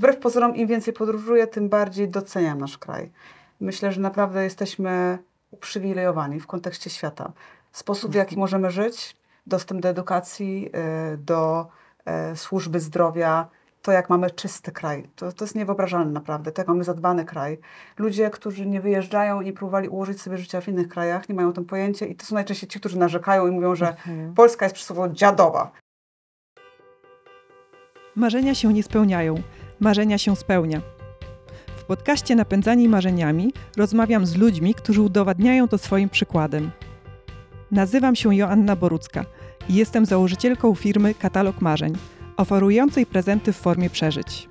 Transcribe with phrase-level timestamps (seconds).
[0.00, 3.10] wbrew pozorom im więcej podróżuję, tym bardziej doceniam nasz kraj.
[3.60, 5.18] Myślę, że naprawdę jesteśmy
[5.50, 7.32] uprzywilejowani w kontekście świata.
[7.72, 8.40] Sposób, w jaki mhm.
[8.40, 9.16] możemy żyć,
[9.46, 10.70] dostęp do edukacji,
[11.14, 11.66] y, do
[12.32, 13.48] y, służby zdrowia,
[13.82, 15.08] to jak mamy czysty kraj.
[15.16, 17.58] To, to jest niewyobrażalne naprawdę, to jak mamy zadbany kraj.
[17.98, 21.52] Ludzie, którzy nie wyjeżdżają i próbowali ułożyć sobie życia w innych krajach, nie mają o
[21.52, 24.34] tym pojęcia i to są najczęściej ci, którzy narzekają i mówią, że mhm.
[24.34, 25.70] Polska jest przysłowiowo dziadowa.
[28.16, 29.34] Marzenia się nie spełniają,
[29.80, 30.80] marzenia się spełnia.
[31.76, 36.70] W podcaście Napędzani Marzeniami rozmawiam z ludźmi, którzy udowadniają to swoim przykładem.
[37.70, 39.24] Nazywam się Joanna Borucka
[39.68, 41.96] i jestem założycielką firmy Katalog Marzeń,
[42.36, 44.48] oferującej prezenty w formie przeżyć.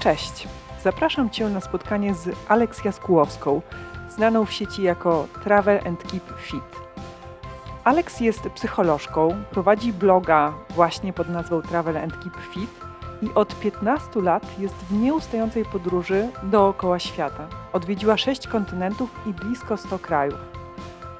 [0.00, 0.48] Cześć!
[0.82, 3.62] Zapraszam Cię na spotkanie z Aleks Jaskułowską,
[4.10, 6.81] znaną w sieci jako Travel and Keep Fit.
[7.84, 12.70] Alex jest psycholożką, prowadzi bloga właśnie pod nazwą Travel and Keep Fit
[13.22, 17.46] i od 15 lat jest w nieustającej podróży dookoła świata.
[17.72, 20.38] Odwiedziła 6 kontynentów i blisko 100 krajów.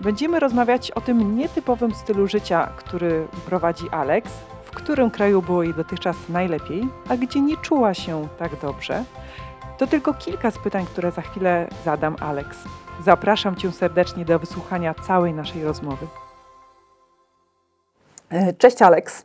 [0.01, 4.33] Będziemy rozmawiać o tym nietypowym stylu życia, który prowadzi Alex,
[4.65, 9.05] w którym kraju było jej dotychczas najlepiej, a gdzie nie czuła się tak dobrze.
[9.79, 12.59] To tylko kilka z pytań, które za chwilę zadam Alex.
[13.05, 16.07] Zapraszam Cię serdecznie do wysłuchania całej naszej rozmowy.
[18.33, 19.25] E, cześć Aleks.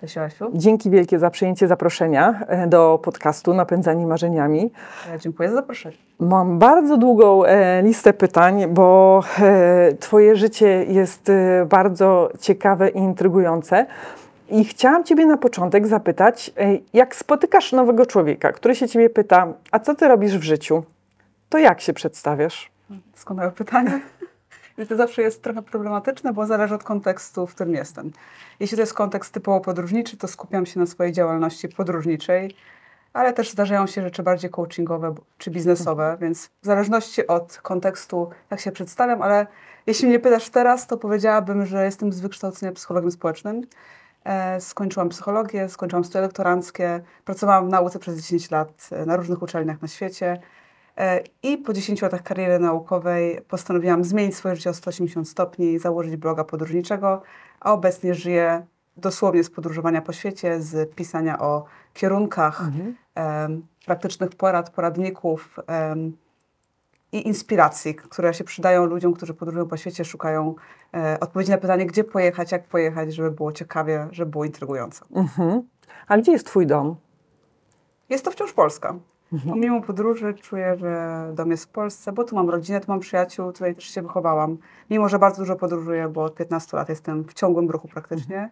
[0.00, 0.50] Cześć Asiu.
[0.54, 4.72] Dzięki wielkie za przyjęcie zaproszenia e, do podcastu Napędzani Marzeniami.
[5.10, 5.96] Ja dziękuję za zaproszenie.
[6.20, 12.98] Mam bardzo długą e, listę pytań, bo e, Twoje życie jest e, bardzo ciekawe i
[12.98, 13.86] intrygujące.
[14.48, 19.52] I chciałam Ciebie na początek zapytać, e, jak spotykasz nowego człowieka, który się Ciebie pyta,
[19.70, 20.82] a co Ty robisz w życiu,
[21.48, 22.70] to jak się przedstawiasz?
[23.12, 24.00] Doskonałe pytanie.
[24.80, 28.10] I to zawsze jest trochę problematyczne, bo zależy od kontekstu, w którym jestem.
[28.60, 32.54] Jeśli to jest kontekst typowo podróżniczy, to skupiam się na swojej działalności podróżniczej,
[33.12, 36.18] ale też zdarzają się rzeczy bardziej coachingowe czy biznesowe, mhm.
[36.20, 39.46] więc w zależności od kontekstu, jak się przedstawiam, ale
[39.86, 43.62] jeśli mnie pytasz teraz, to powiedziałabym, że jestem z wykształcenia psychologiem społecznym.
[44.24, 49.42] E, skończyłam psychologię, skończyłam studia doktoranckie, pracowałam w nauce przez 10 lat e, na różnych
[49.42, 50.40] uczelniach na świecie.
[51.00, 55.78] E, I po 10 latach kariery naukowej postanowiłam zmienić swoje życie o 180 stopni i
[55.78, 57.22] założyć bloga podróżniczego,
[57.60, 58.66] a obecnie żyję
[58.96, 62.96] dosłownie z podróżowania po świecie, z pisania o kierunkach, mhm.
[63.16, 66.16] um, praktycznych porad, poradników um,
[67.12, 70.54] i inspiracji, które się przydają ludziom, którzy podróżują po świecie, szukają
[70.94, 75.04] e, odpowiedzi na pytanie, gdzie pojechać, jak pojechać, żeby było ciekawie, żeby było intrygująco.
[75.14, 75.62] Mhm.
[76.08, 76.96] A gdzie jest Twój dom?
[78.08, 78.94] Jest to wciąż Polska.
[79.32, 79.60] Mhm.
[79.60, 83.52] Mimo podróży czuję, że dom jest w Polsce, bo tu mam rodzinę, tu mam przyjaciół,
[83.52, 84.56] tutaj też się wychowałam.
[84.90, 88.50] Mimo, że bardzo dużo podróżuję, bo od 15 lat jestem w ciągłym ruchu praktycznie,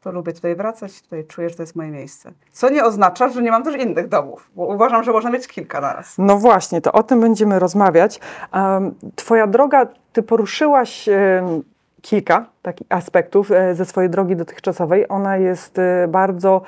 [0.00, 2.32] to lubię tutaj wracać, tutaj czuję, że to jest moje miejsce.
[2.52, 5.80] Co nie oznacza, że nie mam też innych domów, bo uważam, że można mieć kilka
[5.80, 6.14] naraz.
[6.18, 8.20] No właśnie, to o tym będziemy rozmawiać.
[9.16, 11.08] Twoja droga, ty poruszyłaś
[12.02, 15.06] kilka takich aspektów e, ze swojej drogi dotychczasowej.
[15.08, 16.62] Ona jest e, bardzo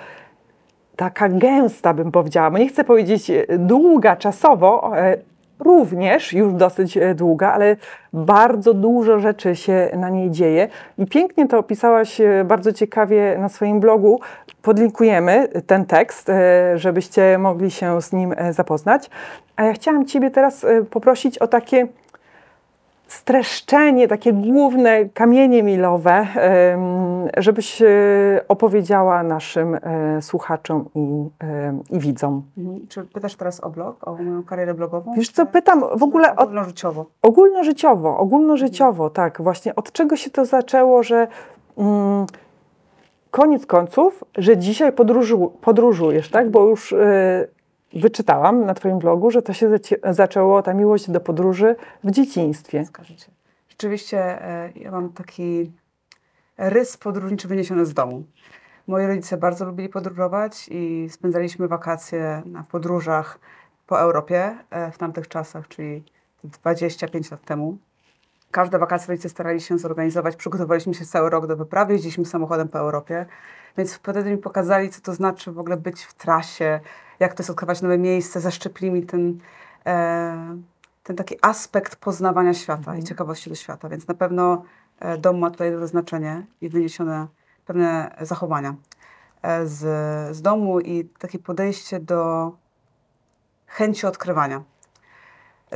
[1.00, 5.16] taka gęsta, bym powiedziała, bo nie chcę powiedzieć e, długa czasowo, e,
[5.58, 7.76] również już dosyć e, długa, ale
[8.12, 10.68] bardzo dużo rzeczy się na niej dzieje.
[10.98, 14.20] I pięknie to opisałaś bardzo ciekawie na swoim blogu.
[14.62, 16.30] Podlinkujemy ten tekst,
[16.74, 19.10] żebyście mogli się z nim zapoznać.
[19.56, 21.86] A ja chciałam Ciebie teraz poprosić o takie
[23.10, 26.26] streszczenie, takie główne kamienie milowe,
[27.36, 27.86] żebyś e,
[28.48, 31.28] opowiedziała naszym e, słuchaczom i,
[31.90, 32.42] i widzom.
[32.58, 32.86] Mhm.
[32.88, 35.14] Czy pytasz teraz o blog, o moją karierę blogową?
[35.14, 36.36] Wiesz co, pytam w ogóle...
[36.36, 37.06] O, ogólnożyciowo.
[37.22, 39.14] Ogólnożyciowo, ogólnożyciowo, mhm.
[39.14, 39.42] tak.
[39.42, 41.28] Właśnie od czego się to zaczęło, że
[41.78, 42.26] mm,
[43.30, 46.50] koniec końców, że dzisiaj podróżu, podróżujesz, tak?
[46.50, 47.48] Bo już y,
[47.94, 49.70] wyczytałam na Twoim blogu, że to się
[50.10, 52.84] zaczęło, ta miłość do podróży w dzieciństwie.
[52.84, 53.26] Skażecie.
[53.68, 55.72] Rzeczywiście e, ja mam taki
[56.58, 58.24] rys podróżniczy wyniesiony z domu.
[58.86, 63.38] Moi rodzice bardzo lubili podróżować i spędzaliśmy wakacje na podróżach
[63.86, 66.04] po Europie e, w tamtych czasach, czyli
[66.44, 67.78] 25 lat temu.
[68.50, 72.78] Każde wakacje rodzice starali się zorganizować, przygotowaliśmy się cały rok do wyprawy, jeździliśmy samochodem po
[72.78, 73.26] Europie,
[73.78, 76.80] więc wtedy mi pokazali, co to znaczy w ogóle być w trasie,
[77.20, 79.38] jak to jest odkrywać nowe miejsce, zaszczepili mi ten,
[79.86, 80.56] e,
[81.04, 82.98] ten taki aspekt poznawania świata mhm.
[82.98, 84.64] i ciekawości do świata, więc na pewno
[85.00, 87.26] e, dom ma tutaj duże znaczenie i wyniesione
[87.66, 88.74] pewne zachowania
[89.42, 89.80] e, z,
[90.36, 92.52] z domu i takie podejście do
[93.66, 94.62] chęci odkrywania.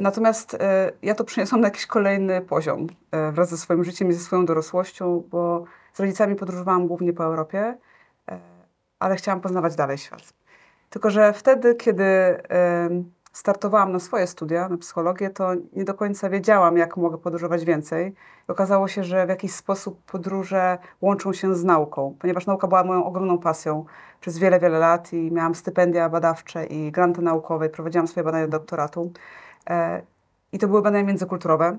[0.01, 4.13] Natomiast e, ja to przyniosłam na jakiś kolejny poziom e, wraz ze swoim życiem i
[4.13, 7.77] ze swoją dorosłością, bo z rodzicami podróżowałam głównie po Europie,
[8.29, 8.39] e,
[8.99, 10.33] ale chciałam poznawać dalej świat.
[10.91, 12.05] Tylko, że wtedy, kiedy
[13.33, 18.15] startowałam na swoje studia, na psychologię, to nie do końca wiedziałam, jak mogę podróżować więcej.
[18.49, 22.85] I okazało się, że w jakiś sposób podróże łączą się z nauką, ponieważ nauka była
[22.85, 23.85] moją ogromną pasją
[24.21, 29.13] przez wiele, wiele lat i miałam stypendia badawcze i granty naukowe, prowadziłam swoje badania doktoratu.
[29.71, 30.03] E,
[30.53, 31.79] I to były badania międzykulturowe.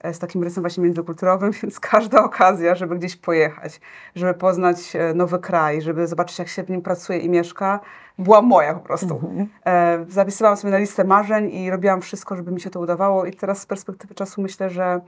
[0.00, 3.80] E, z takim rysem właśnie międzykulturowym, więc każda okazja, żeby gdzieś pojechać,
[4.14, 7.80] żeby poznać e, nowy kraj, żeby zobaczyć, jak się w nim pracuje i mieszka,
[8.18, 9.14] była moja po prostu.
[9.14, 9.48] Mhm.
[10.08, 13.58] Zapisywałam sobie na listę marzeń i robiłam wszystko, żeby mi się to udawało i teraz
[13.58, 15.00] z perspektywy czasu myślę, że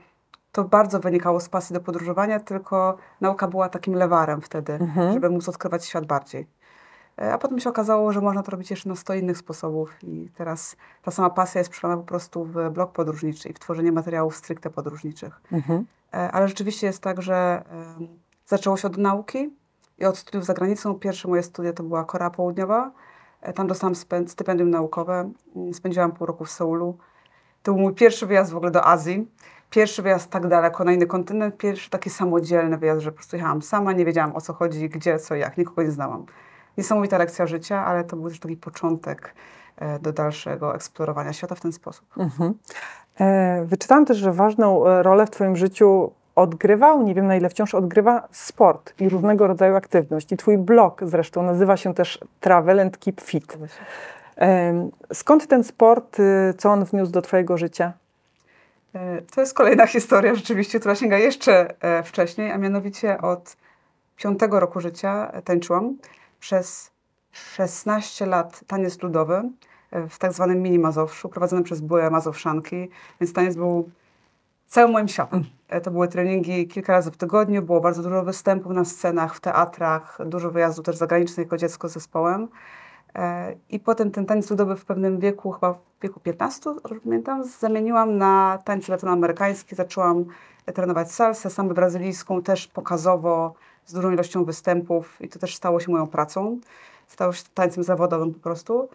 [0.51, 5.13] to bardzo wynikało z pasji do podróżowania, tylko nauka była takim lewarem wtedy, mhm.
[5.13, 6.47] żeby móc odkrywać świat bardziej.
[7.21, 10.29] E, a potem się okazało, że można to robić jeszcze na 100 innych sposobów i
[10.37, 14.35] teraz ta sama pasja jest przelana po prostu w blog podróżniczy i w tworzenie materiałów
[14.35, 15.41] stricte podróżniczych.
[15.51, 15.85] Mhm.
[16.13, 17.63] E, ale rzeczywiście jest tak, że
[18.45, 19.49] zaczęło się od nauki
[19.99, 20.99] i od studiów za granicą.
[20.99, 22.91] Pierwsze moje studia to była Korea Południowa.
[23.41, 23.95] E, tam dostałam
[24.27, 25.31] stypendium naukowe.
[25.55, 26.97] Mm, spędziłam pół roku w Seulu.
[27.63, 29.27] To był mój pierwszy wyjazd w ogóle do Azji.
[29.69, 31.57] Pierwszy wyjazd tak daleko na inny kontynent.
[31.57, 35.19] Pierwszy taki samodzielny wyjazd, że po prostu jechałam sama, nie wiedziałam o co chodzi, gdzie,
[35.19, 35.57] co, jak.
[35.57, 36.25] Nikogo nie znałam
[36.77, 39.33] niesamowita lekcja życia, ale to był też taki początek
[39.77, 42.05] e, do dalszego eksplorowania świata w ten sposób.
[42.17, 42.53] Mhm.
[43.19, 47.49] E, wyczytałam też, że ważną e, rolę w Twoim życiu odgrywał, nie wiem na ile
[47.49, 50.31] wciąż odgrywa, sport i różnego rodzaju aktywność.
[50.31, 53.57] I Twój blog zresztą nazywa się też Travel and Keep Fit.
[55.13, 57.93] Skąd ten sport, y, co on wniósł do Twojego życia?
[59.35, 61.67] To jest kolejna historia rzeczywiście, która sięga jeszcze
[62.03, 63.55] wcześniej, a mianowicie od
[64.15, 65.95] piątego roku życia tańczyłam
[66.43, 66.91] przez
[67.31, 69.49] 16 lat taniec ludowy
[69.91, 72.89] e, w tak zwanym mini Mazowszu, prowadzony przez byłe Mazowszanki,
[73.21, 73.89] więc taniec był
[74.67, 75.43] całym moim światem.
[75.69, 79.39] E, to były treningi kilka razy w tygodniu, było bardzo dużo występów na scenach, w
[79.39, 82.47] teatrach, dużo wyjazdów też zagranicznych jako dziecko z zespołem.
[83.15, 86.69] E, I potem ten taniec ludowy w pewnym wieku, chyba w wieku 15,
[87.03, 89.75] pamiętam, zamieniłam na tańce latynoamerykańskie.
[89.75, 90.25] Zaczęłam
[90.73, 93.53] trenować salsę, samę brazylijską, też pokazowo,
[93.85, 96.59] z dużą ilością występów i to też stało się moją pracą.
[97.07, 98.89] Stało się tańcem zawodowym po prostu.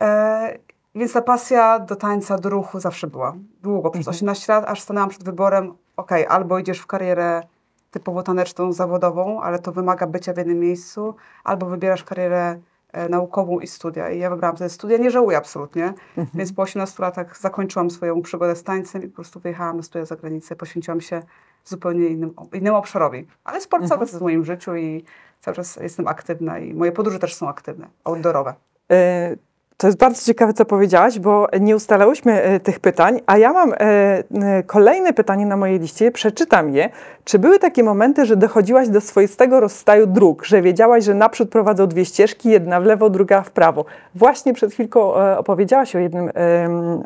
[0.00, 0.58] E,
[0.94, 3.34] więc ta pasja do tańca, do ruchu zawsze była.
[3.62, 4.62] Długo, przez 18 mhm.
[4.62, 7.42] lat, aż stanęłam przed wyborem, ok, albo idziesz w karierę
[7.90, 11.14] typowo taneczną, zawodową, ale to wymaga bycia w jednym miejscu,
[11.44, 12.58] albo wybierasz karierę
[12.92, 14.10] e, naukową i studia.
[14.10, 16.28] I ja wybrałam te studia, nie żałuję absolutnie, mhm.
[16.34, 20.04] więc po 18 latach zakończyłam swoją przygodę z tańcem i po prostu wyjechałam na studia
[20.04, 21.22] za granicę, poświęciłam się
[21.66, 23.26] zupełnie innym, innemu obszarowi.
[23.44, 23.88] Ale sport mhm.
[23.88, 25.04] cały czas jest w moim życiu i
[25.40, 28.54] cały czas jestem aktywna i moje podróże też są aktywne, outdoorowe.
[28.92, 29.38] Y
[29.76, 33.72] to jest bardzo ciekawe, co powiedziałaś, bo nie ustalałyśmy e, tych pytań, a ja mam
[33.72, 36.90] e, kolejne pytanie na mojej liście, przeczytam je.
[37.24, 41.86] Czy były takie momenty, że dochodziłaś do swoistego rozstaju dróg, że wiedziałaś, że naprzód prowadzą
[41.86, 43.84] dwie ścieżki, jedna w lewo, druga w prawo?
[44.14, 46.30] Właśnie przed chwilką e, opowiedziałaś o, jednym,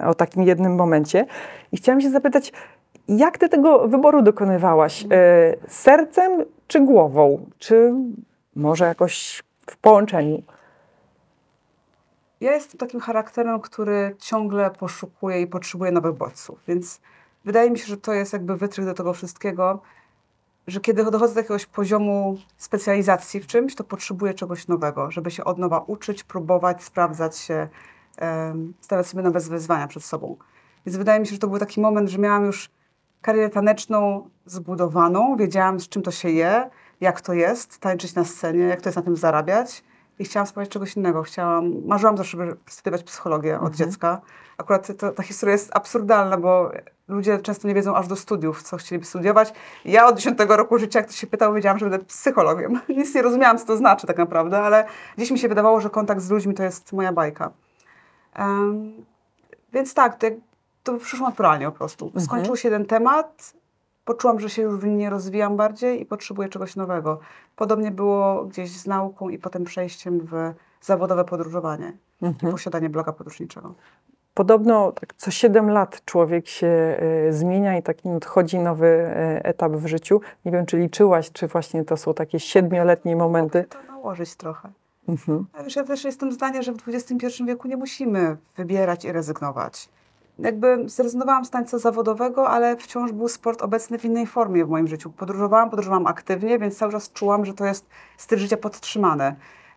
[0.07, 1.27] o takim jednym momencie
[1.73, 2.53] i chciałam się zapytać,
[3.19, 5.07] jak ty tego wyboru dokonywałaś?
[5.69, 7.47] Sercem czy głową?
[7.59, 7.95] Czy
[8.57, 10.43] może jakoś w połączeniu?
[12.41, 17.01] ja jestem takim charakterem, który ciągle poszukuje i potrzebuje nowych bodźców, więc
[17.45, 19.83] wydaje mi się, że to jest jakby wytrych do tego wszystkiego,
[20.67, 25.45] że kiedy dochodzę do jakiegoś poziomu specjalizacji w czymś, to potrzebuję czegoś nowego, żeby się
[25.45, 27.69] od nowa uczyć, próbować, sprawdzać się,
[28.81, 30.37] stawiać sobie nowe wyzwania przed sobą.
[30.87, 32.71] Więc wydaje mi się, że to był taki moment, że miałam już
[33.23, 38.65] karierę taneczną zbudowaną, wiedziałam z czym to się je, jak to jest tańczyć na scenie,
[38.65, 39.85] jak to jest na tym zarabiać
[40.19, 41.23] i chciałam spróbować czegoś innego.
[41.23, 43.75] Chciałam, marzyłam zawsze, żeby studiować psychologię od mhm.
[43.75, 44.21] dziecka.
[44.59, 46.73] Akurat to, ta historia jest absurdalna, bo
[47.09, 49.53] ludzie często nie wiedzą aż do studiów, co chcieliby studiować.
[49.85, 52.81] Ja od 10 roku życia, jak ktoś się pytał, wiedziałam, że będę psychologiem.
[52.89, 54.85] Nic nie rozumiałam, co to znaczy tak naprawdę, ale
[55.17, 57.51] gdzieś mi się wydawało, że kontakt z ludźmi to jest moja bajka.
[58.39, 58.93] Um,
[59.73, 60.27] więc tak, to,
[60.83, 62.05] to przyszło naturalnie po prostu.
[62.07, 62.25] Mhm.
[62.25, 63.55] Skończył się jeden temat,
[64.05, 67.21] poczułam, że się już w nim nie rozwijam bardziej i potrzebuję czegoś nowego.
[67.57, 72.51] Podobnie było gdzieś z nauką i potem przejściem w zawodowe podróżowanie mhm.
[72.51, 73.75] i posiadanie bloga podróżniczego.
[74.35, 79.73] Podobno tak co 7 lat człowiek się y, zmienia i taki nadchodzi nowy y, etap
[79.73, 80.21] w życiu.
[80.45, 83.59] Nie wiem, czy liczyłaś, czy właśnie to są takie siedmioletnie momenty.
[83.59, 84.71] Mogę to nałożyć trochę.
[85.09, 85.47] Mhm.
[85.77, 89.89] Ja też jestem zdania, że w XXI wieku nie musimy wybierać i rezygnować
[90.43, 94.89] jakby zrezygnowałam z tańca zawodowego, ale wciąż był sport obecny w innej formie w moim
[94.89, 95.11] życiu.
[95.11, 99.35] Podróżowałam, podróżowałam aktywnie, więc cały czas czułam, że to jest styl życia podtrzymany.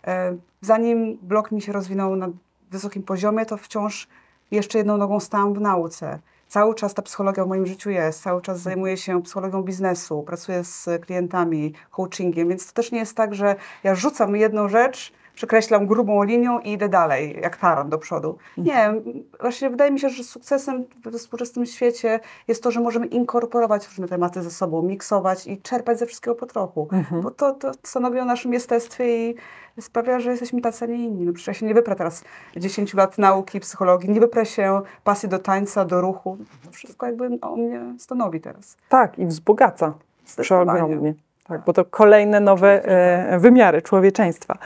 [0.08, 2.30] E, zanim blok mi się rozwinął na
[2.72, 4.08] wysokim poziomie, to wciąż
[4.52, 6.20] jeszcze jedną nogą stałam w nauce.
[6.48, 10.64] cały czas ta psychologia w moim życiu jest, cały czas zajmuję się psychologią biznesu, pracuję
[10.64, 15.88] z klientami, coachingiem, więc to też nie jest tak, że ja rzucam jedną rzecz, przekreślam
[15.88, 18.38] grubą linią i idę dalej, jak taran do przodu.
[18.58, 18.94] Nie,
[19.40, 24.08] właśnie wydaje mi się, że sukcesem we współczesnym świecie jest to, że możemy inkorporować różne
[24.08, 26.88] tematy ze sobą, miksować i czerpać ze wszystkiego po trochu.
[27.24, 29.36] Bo to, to stanowi o naszym jestestwie i
[29.80, 31.26] sprawia, że jesteśmy tacy, a nie inni.
[31.26, 32.24] No przecież ja się nie wyprę teraz
[32.58, 36.38] 10 lat nauki, psychologii, nie wyprę się pasji do tańca, do ruchu.
[36.66, 38.78] To wszystko jakby o mnie stanowi teraz.
[38.90, 39.94] Tak, i wzbogaca
[40.42, 41.14] przeogromnie.
[41.48, 44.58] Tak, bo to kolejne nowe e, wymiary człowieczeństwa.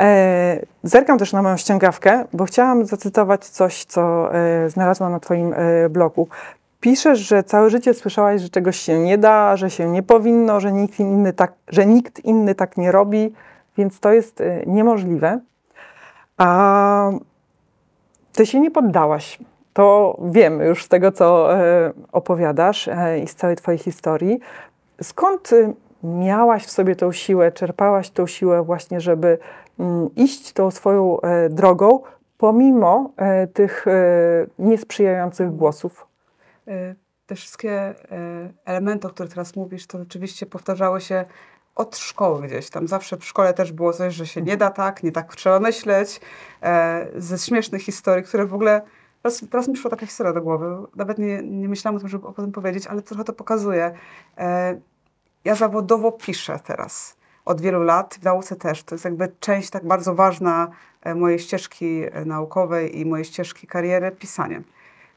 [0.00, 5.54] E, zerkam też na moją ściągawkę, bo chciałam zacytować coś, co e, znalazłam na Twoim
[5.56, 6.28] e, blogu.
[6.80, 10.72] Piszesz, że całe życie słyszałaś, że czegoś się nie da, że się nie powinno, że
[10.72, 13.32] nikt inny tak, że nikt inny tak nie robi,
[13.78, 15.40] więc to jest niemożliwe.
[16.38, 17.10] A
[18.32, 19.38] ty się nie poddałaś.
[19.72, 21.48] To wiem już z tego, co
[22.12, 22.88] opowiadasz
[23.24, 24.40] i z całej Twojej historii.
[25.02, 25.50] Skąd
[26.02, 29.38] miałaś w sobie tą siłę, czerpałaś tą siłę właśnie, żeby
[30.16, 32.00] iść tą swoją e, drogą,
[32.38, 33.92] pomimo e, tych e,
[34.58, 36.06] niesprzyjających głosów?
[37.26, 37.94] Te wszystkie
[38.64, 41.24] elementy, o których teraz mówisz, to rzeczywiście powtarzały się
[41.74, 42.88] od szkoły gdzieś tam.
[42.88, 46.20] Zawsze w szkole też było coś, że się nie da tak, nie tak trzeba myśleć.
[47.16, 48.82] Ze śmiesznych historii, które w ogóle...
[49.22, 50.76] Teraz, teraz mi przyszła taka historia do głowy.
[50.96, 53.94] Nawet nie, nie myślałam o tym, żeby o tym powiedzieć, ale trochę to pokazuje.
[54.38, 54.80] E,
[55.44, 57.16] Ja zawodowo piszę teraz
[57.46, 58.82] od wielu lat, w nauce też.
[58.82, 60.68] To jest jakby część tak bardzo ważna
[61.02, 64.62] e, mojej ścieżki e, naukowej i mojej ścieżki kariery, pisanie.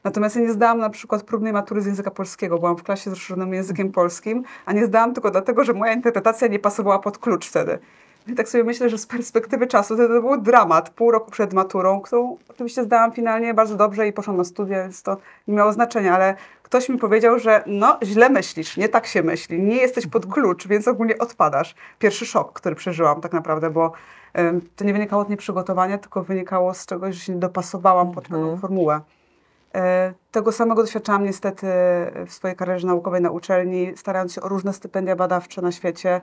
[0.04, 2.60] Natomiast ja nie zdałam na przykład próbnej matury z języka polskiego.
[2.60, 6.48] Byłam w klasie z rozszerzonym językiem polskim, a nie zdałam tylko dlatego, że moja interpretacja
[6.48, 7.80] nie pasowała pod klucz wtedy.
[8.38, 10.90] Tak sobie myślę, że z perspektywy czasu to, to był dramat.
[10.90, 15.04] Pół roku przed maturą, którą oczywiście zdałam finalnie bardzo dobrze i poszłam na studia, więc
[15.04, 15.18] to
[15.48, 19.62] nie miało znaczenia, ale ktoś mi powiedział, że no źle myślisz, nie tak się myśli,
[19.62, 21.76] nie jesteś pod klucz, więc ogólnie odpadasz.
[22.00, 23.92] Pierwszy szok, który przeżyłam tak naprawdę, bo
[24.76, 28.58] to nie wynikało od nieprzygotowania, tylko wynikało z czegoś, że się nie dopasowałam pod pewną
[28.58, 29.02] formułę.
[29.76, 31.68] E, Tego samego doświadczałam niestety
[32.28, 36.22] w swojej karierze naukowej na uczelni, starając się o różne stypendia badawcze na świecie.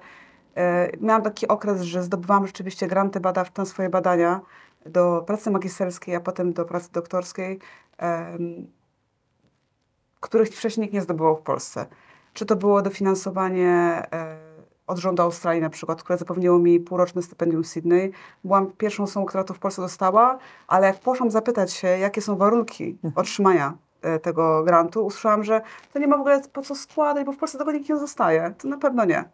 [0.57, 4.41] E, Miałam taki okres, że zdobywałam rzeczywiście granty badawcze na swoje badania
[4.87, 7.59] do pracy magisterskiej, a potem do pracy doktorskiej,
[10.21, 11.87] których wcześniej nikt nie zdobywał w Polsce.
[12.33, 14.37] Czy to było dofinansowanie e,
[14.87, 18.13] od rządu Australii na przykład, które zapewniło mi półroczne stypendium w Sydney.
[18.45, 22.37] Byłam pierwszą osobą, która to w Polsce dostała, ale jak poszłam zapytać się, jakie są
[22.37, 25.61] warunki otrzymania e, tego grantu, usłyszałam, że
[25.93, 28.55] to nie ma w ogóle po co składać, bo w Polsce tego nikt nie zostaje.
[28.59, 29.25] To na pewno nie.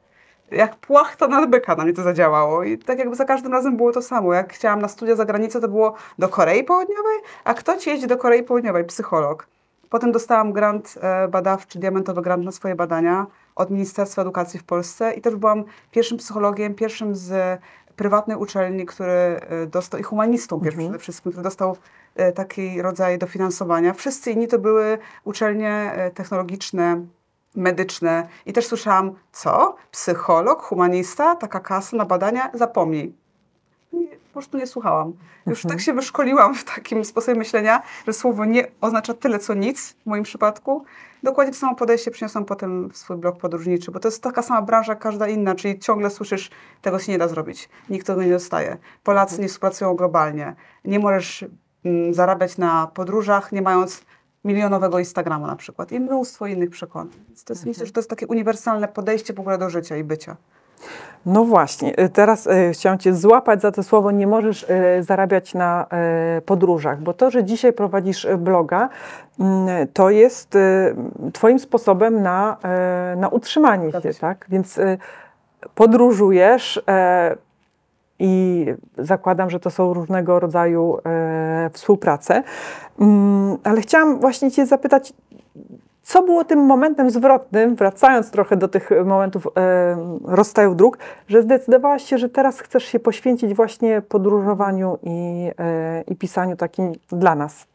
[0.53, 2.65] Jak płachta na byka na mnie to zadziałało.
[2.65, 4.35] I tak jakby za każdym razem było to samo.
[4.35, 8.07] Jak chciałam na studia za granicę, to było do Korei Południowej, a kto ci jeździ
[8.07, 8.85] do Korei Południowej?
[8.85, 9.47] Psycholog.
[9.91, 15.13] Potem dostałam grant e, badawczy, diamentowy grant na swoje badania od Ministerstwa Edukacji w Polsce
[15.15, 17.61] i też byłam pierwszym psychologiem, pierwszym z
[17.97, 21.77] prywatnej uczelni, który e, dostał, i humanistą pierwszym przede wszystkim, który dostał
[22.17, 23.95] e, taki rodzaj dofinansowania.
[23.95, 27.07] Wszyscy inni to były uczelnie technologiczne,
[27.57, 29.77] medyczne i też słyszałam, co?
[29.91, 32.51] Psycholog, humanista, taka kasa na badania?
[32.55, 33.15] Zapomnij.
[33.93, 35.13] Nie, po prostu nie słuchałam.
[35.47, 39.93] Już tak się wyszkoliłam w takim sposobie myślenia, że słowo nie oznacza tyle, co nic
[39.93, 40.85] w moim przypadku.
[41.23, 44.63] Dokładnie to samo podejście przyniosłam potem w swój blog podróżniczy, bo to jest taka sama
[44.63, 46.51] branża jak każda inna, czyli ciągle słyszysz,
[46.83, 48.77] tego się nie da zrobić, nikt tego nie dostaje.
[49.05, 50.55] Polacy nie współpracują globalnie.
[50.85, 51.45] Nie możesz
[51.85, 54.05] mm, zarabiać na podróżach, nie mając
[54.45, 57.09] milionowego Instagrama na przykład i mnóstwo innych przekonań.
[57.29, 60.05] Więc to jest, myślę, że to jest takie uniwersalne podejście w ogóle do życia i
[60.05, 60.37] bycia.
[61.27, 65.55] No właśnie, y, teraz y, chciałam Cię złapać za to słowo, nie możesz y, zarabiać
[65.55, 65.87] na
[66.39, 68.89] y, podróżach, bo to, że dzisiaj prowadzisz bloga,
[69.41, 70.59] mm, to jest
[71.33, 72.57] Twoim sposobem na,
[73.17, 74.47] na utrzymanie się, tak?
[74.49, 74.81] Więc
[75.75, 76.83] podróżujesz y,
[78.19, 78.67] i
[78.99, 80.99] zakładam, że to są różnego rodzaju
[81.67, 82.43] y, współprace,
[82.99, 85.13] Mm, ale chciałam właśnie Cię zapytać,
[86.03, 92.05] co było tym momentem zwrotnym, wracając trochę do tych momentów e, rozstaju dróg, że zdecydowałaś
[92.05, 97.67] się, że teraz chcesz się poświęcić właśnie podróżowaniu i, e, i pisaniu takim dla nas?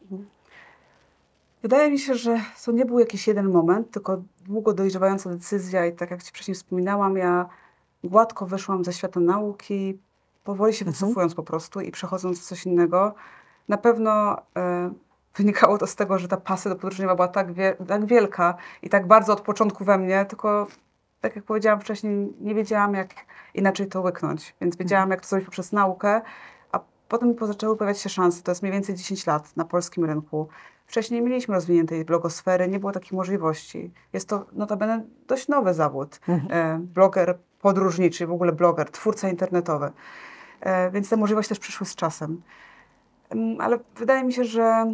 [1.61, 5.93] Wydaje mi się, że to nie był jakiś jeden moment, tylko długo dojrzewająca decyzja i
[5.93, 7.49] tak jak Ci wcześniej wspominałam, ja
[8.03, 9.99] gładko wyszłam ze świata nauki,
[10.47, 13.15] powoli się wycofując po prostu i przechodząc w coś innego.
[13.67, 14.91] Na pewno e,
[15.35, 18.89] wynikało to z tego, że ta pasja do podróżowania była tak, wie, tak wielka i
[18.89, 20.67] tak bardzo od początku we mnie, tylko
[21.21, 23.09] tak jak powiedziałam wcześniej, nie wiedziałam jak
[23.53, 26.21] inaczej to łyknąć, więc wiedziałam jak to zrobić poprzez naukę,
[26.71, 30.47] a potem zaczęły pojawiać się szanse, to jest mniej więcej 10 lat na polskim rynku.
[30.85, 33.93] Wcześniej mieliśmy rozwiniętej blogosfery, nie było takich możliwości.
[34.13, 36.19] Jest to notabene dość nowy zawód.
[36.49, 39.91] E, bloger podróżniczy, w ogóle bloger, twórca internetowy.
[40.61, 42.41] E, więc te możliwości też przyszły z czasem.
[43.59, 44.85] Ale wydaje mi się, że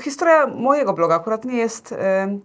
[0.00, 2.38] historia mojego bloga akurat nie jest, e,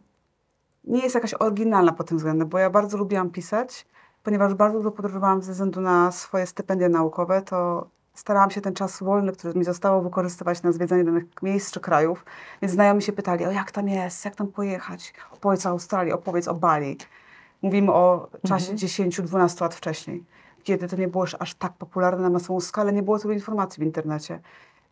[0.84, 3.86] nie jest jakaś oryginalna pod tym względem, bo ja bardzo lubiłam pisać,
[4.24, 9.04] ponieważ bardzo dużo podróżowałam ze względu na swoje stypendia naukowe, to starałam się ten czas
[9.04, 12.26] wolny, który mi zostało, wykorzystywać na zwiedzanie danych miejsc czy krajów.
[12.62, 16.48] Więc znajomi się pytali, o jak tam jest, jak tam pojechać, opowiedz o Australii, opowiedz
[16.48, 16.98] o Bali.
[17.62, 20.24] Mówimy o czasie 10-12 lat wcześniej,
[20.66, 23.86] kiedy to nie było aż tak popularne na masową skalę, nie było tylu informacji w
[23.86, 24.40] internecie.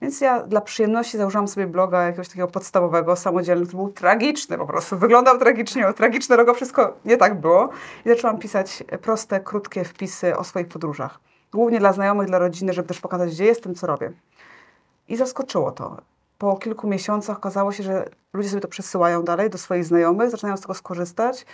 [0.01, 4.67] Więc ja dla przyjemności założyłam sobie bloga jakiegoś takiego podstawowego, samodzielnego, który był tragiczny po
[4.67, 4.97] prostu.
[4.97, 7.69] Wyglądał tragicznie, tragiczne logo, wszystko nie tak było.
[8.05, 11.19] I zaczęłam pisać proste, krótkie wpisy o swoich podróżach.
[11.51, 14.11] Głównie dla znajomych, dla rodziny, żeby też pokazać, gdzie jestem, co robię.
[15.07, 15.97] I zaskoczyło to.
[16.37, 20.57] Po kilku miesiącach okazało się, że ludzie sobie to przesyłają dalej do swoich znajomych, zaczynają
[20.57, 21.45] z tego skorzystać,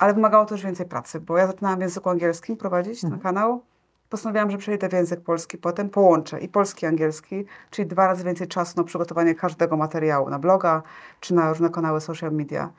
[0.00, 3.62] ale wymagało to też więcej pracy, bo ja zaczynałam w języku angielskim prowadzić ten kanał.
[4.08, 8.24] Postanowiłam, że przejdę w język polski, potem połączę i polski, i angielski, czyli dwa razy
[8.24, 10.82] więcej czasu na przygotowanie każdego materiału na bloga
[11.20, 12.70] czy na różne kanały social media.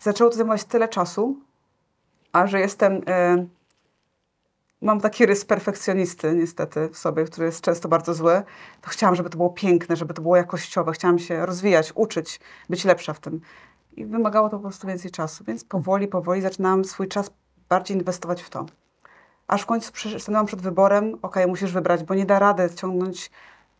[0.00, 1.36] Zaczęło to zajmować tyle czasu,
[2.32, 3.00] a że jestem.
[3.06, 3.46] E,
[4.82, 8.42] mam taki rys perfekcjonisty, niestety, w sobie, który jest często bardzo zły,
[8.80, 10.92] to chciałam, żeby to było piękne, żeby to było jakościowe.
[10.92, 13.40] Chciałam się rozwijać, uczyć, być lepsza w tym.
[13.98, 15.44] I wymagało to po prostu więcej czasu.
[15.44, 17.30] Więc powoli, powoli zaczynałam swój czas
[17.68, 18.66] bardziej inwestować w to.
[19.46, 23.30] Aż w końcu stanęłam przed wyborem, ok, musisz wybrać, bo nie da rady ciągnąć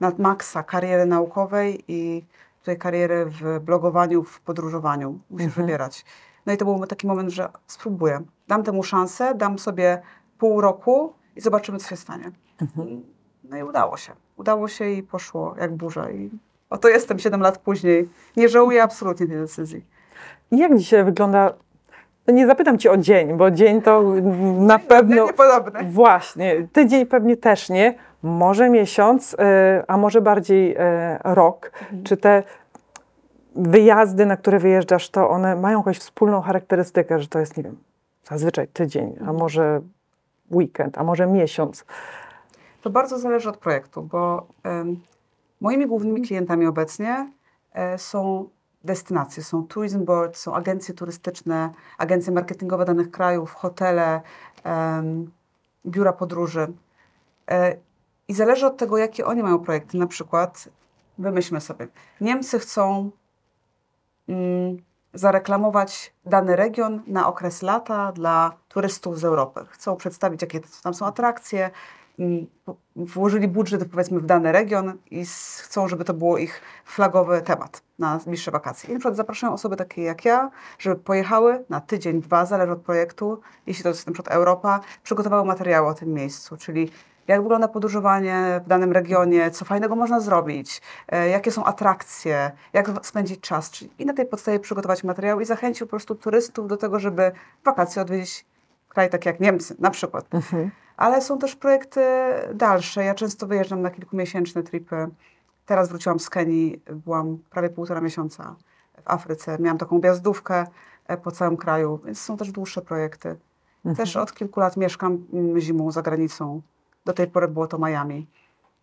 [0.01, 2.25] na maksa kariery naukowej i
[2.61, 5.19] tutaj kariery w blogowaniu, w podróżowaniu.
[5.31, 6.05] Musisz wybierać.
[6.47, 8.23] No i to był taki moment, że spróbuję.
[8.49, 10.03] Dam temu szansę, dam sobie
[10.39, 12.31] pół roku i zobaczymy, co się stanie.
[13.45, 14.13] No i udało się.
[14.37, 16.11] Udało się i poszło jak burza.
[16.11, 16.31] I
[16.71, 18.09] oto jestem 7 lat później.
[18.37, 19.98] Nie żałuję absolutnie tej decyzji.
[20.51, 21.55] I Jak dzisiaj wygląda?
[22.27, 24.03] no Nie zapytam cię o dzień, bo dzień to
[24.59, 25.27] na pewno.
[25.27, 25.85] Niepodobne.
[25.85, 31.73] Właśnie, tydzień pewnie też nie, może miesiąc, e, a może bardziej e, rok.
[32.05, 32.43] Czy te
[33.57, 37.77] wyjazdy, na które wyjeżdżasz, to one mają jakąś wspólną charakterystykę, że to jest, nie wiem,
[38.25, 39.81] zazwyczaj tydzień, a może
[40.51, 41.85] weekend, a może miesiąc.
[42.83, 45.01] To bardzo zależy od projektu, bo em,
[45.61, 47.33] moimi głównymi klientami obecnie
[47.73, 48.49] e, są
[48.89, 54.21] destynacje, są tourism boards, są agencje turystyczne, agencje marketingowe danych krajów, hotele,
[54.65, 55.31] em,
[55.87, 56.73] biura podróży.
[57.51, 57.77] E,
[58.29, 59.99] I zależy od tego, jakie oni mają projekty.
[59.99, 60.69] Na przykład,
[61.19, 61.89] wymyślmy sobie,
[62.21, 63.11] Niemcy chcą
[64.29, 64.77] mm,
[65.15, 69.61] zareklamować dany region na okres lata dla turystów z Europy.
[69.69, 71.71] Chcą przedstawić, jakie tam są atrakcje.
[72.97, 75.25] Włożyli budżet, powiedzmy, w dany region i
[75.63, 78.91] chcą, żeby to było ich flagowy temat na bliższe wakacje.
[78.91, 82.81] I na przykład zapraszają osoby takie jak ja, żeby pojechały na tydzień, dwa, zależy od
[82.81, 86.91] projektu, jeśli to jest na przykład Europa, przygotowały materiały o tym miejscu, czyli
[87.29, 92.91] jak wygląda podróżowanie w danym regionie, co fajnego można zrobić, e, jakie są atrakcje, jak
[93.03, 93.71] spędzić czas.
[93.99, 97.33] I na tej podstawie przygotować materiał i zachęcić po prostu turystów do tego, żeby
[97.65, 98.47] wakacje odwiedzić
[98.89, 100.25] kraj taki jak Niemcy na przykład.
[100.99, 102.01] Ale są też projekty
[102.55, 103.05] dalsze.
[103.05, 105.09] Ja często wyjeżdżam na kilkumiesięczne tripy.
[105.67, 108.57] Teraz wróciłam z Kenii, byłam prawie półtora miesiąca
[109.05, 109.57] w Afryce.
[109.61, 110.67] Miałam taką objazdówkę
[111.07, 113.37] e, po całym kraju, więc są też dłuższe projekty.
[113.97, 116.63] Też od kilku lat mieszkam mm, zimą za granicą.
[117.05, 118.27] Do tej pory było to Miami.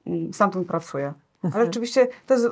[0.08, 1.14] Mm, Stamtąd pracuję.
[1.54, 2.48] Ale rzeczywiście to jest,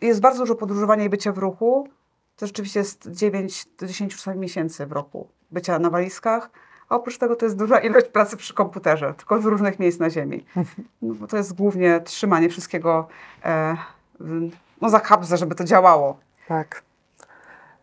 [0.00, 1.88] jest bardzo dużo podróżowania i bycia w ruchu.
[2.36, 6.50] To rzeczywiście jest 9 do 10 czasami miesięcy w roku bycia na walizkach.
[6.92, 10.44] Oprócz tego to jest duża ilość pracy przy komputerze, tylko z różnych miejsc na ziemi.
[11.02, 13.08] No, bo to jest głównie trzymanie wszystkiego
[13.44, 13.76] e,
[14.80, 16.16] no, za kabzę, żeby to działało.
[16.48, 16.82] Tak.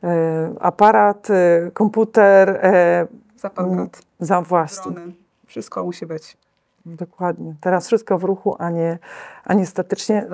[0.03, 4.91] E, aparat, e, komputer, e, Za pankot, za właśnie.
[4.91, 5.11] drony.
[5.45, 6.37] Wszystko musi być.
[6.85, 7.55] Dokładnie.
[7.61, 8.97] Teraz wszystko w ruchu, a nie,
[9.43, 10.27] a nie statycznie.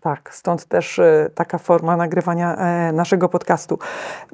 [0.00, 3.78] Tak, stąd też e, taka forma nagrywania e, naszego podcastu.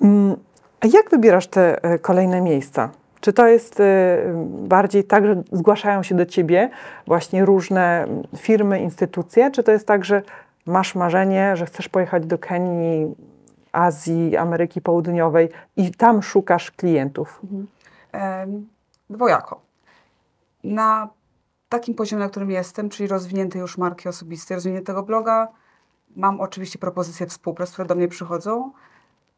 [0.02, 0.36] Mm,
[0.80, 2.90] A jak wybierasz te kolejne miejsca?
[3.20, 4.18] Czy to jest e,
[4.58, 6.70] bardziej tak, że zgłaszają się do ciebie
[7.06, 10.22] właśnie różne firmy, instytucje, czy to jest tak, że
[10.66, 13.14] masz marzenie, że chcesz pojechać do Kenii,
[13.72, 17.40] Azji, Ameryki Południowej i tam szukasz klientów?
[18.12, 18.66] Em,
[19.10, 19.60] Dwojako.
[20.64, 21.08] Na
[21.68, 25.48] takim poziomie, na którym jestem, czyli rozwiniętej już marki osobistej, rozwiniętego bloga,
[26.16, 28.72] mam oczywiście propozycje współprac, które do mnie przychodzą.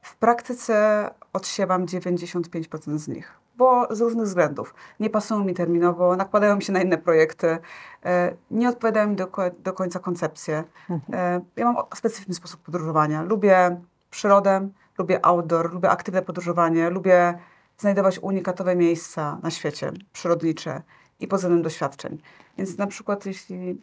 [0.03, 4.75] W praktyce odsiewam 95% z nich, bo z różnych względów.
[5.01, 7.59] Nie pasują mi terminowo, nakładają mi się na inne projekty,
[8.05, 10.65] e, nie odpowiadają mi do, do końca koncepcje.
[11.13, 13.23] E, ja mam specyficzny sposób podróżowania.
[13.23, 14.69] Lubię przyrodę,
[14.99, 17.39] lubię outdoor, lubię aktywne podróżowanie, lubię
[17.79, 20.83] znajdować unikatowe miejsca na świecie, przyrodnicze
[21.21, 22.19] i pod względem doświadczeń.
[22.59, 23.83] Więc na przykład jeśli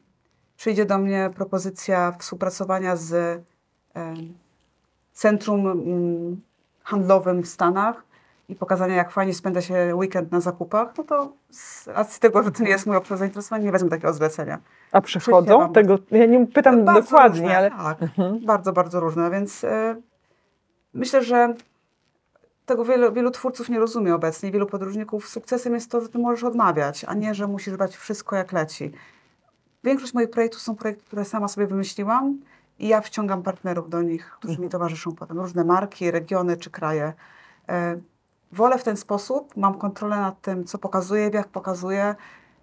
[0.57, 3.41] przyjdzie do mnie propozycja współpracowania z e,
[5.13, 6.41] centrum mm,
[6.83, 8.06] handlowym w Stanach
[8.49, 12.51] i pokazania, jak fajnie spędza się weekend na zakupach, no to z racji tego, że
[12.51, 14.59] to nie jest mój obszar zainteresowania, nie wezmę takiego zlecenia.
[14.91, 15.97] A przychodzą tego?
[16.11, 17.71] Ja nie pytam bardzo dokładnie, różne, ale.
[17.71, 18.45] Tak, mhm.
[18.45, 19.67] bardzo, bardzo różne, więc y,
[20.93, 21.53] myślę, że
[22.65, 25.29] tego wielu, wielu twórców nie rozumie obecnie, wielu podróżników.
[25.29, 28.91] Sukcesem jest to, że ty możesz odmawiać, a nie, że musisz brać wszystko jak leci.
[29.83, 32.39] Większość moich projektów są projekty, które sama sobie wymyśliłam
[32.79, 35.39] i ja wciągam partnerów do nich, którzy mi towarzyszą potem.
[35.39, 37.13] Różne marki, regiony czy kraje.
[37.69, 37.97] E,
[38.51, 42.15] wolę w ten sposób, mam kontrolę nad tym, co pokazuję, jak pokazuję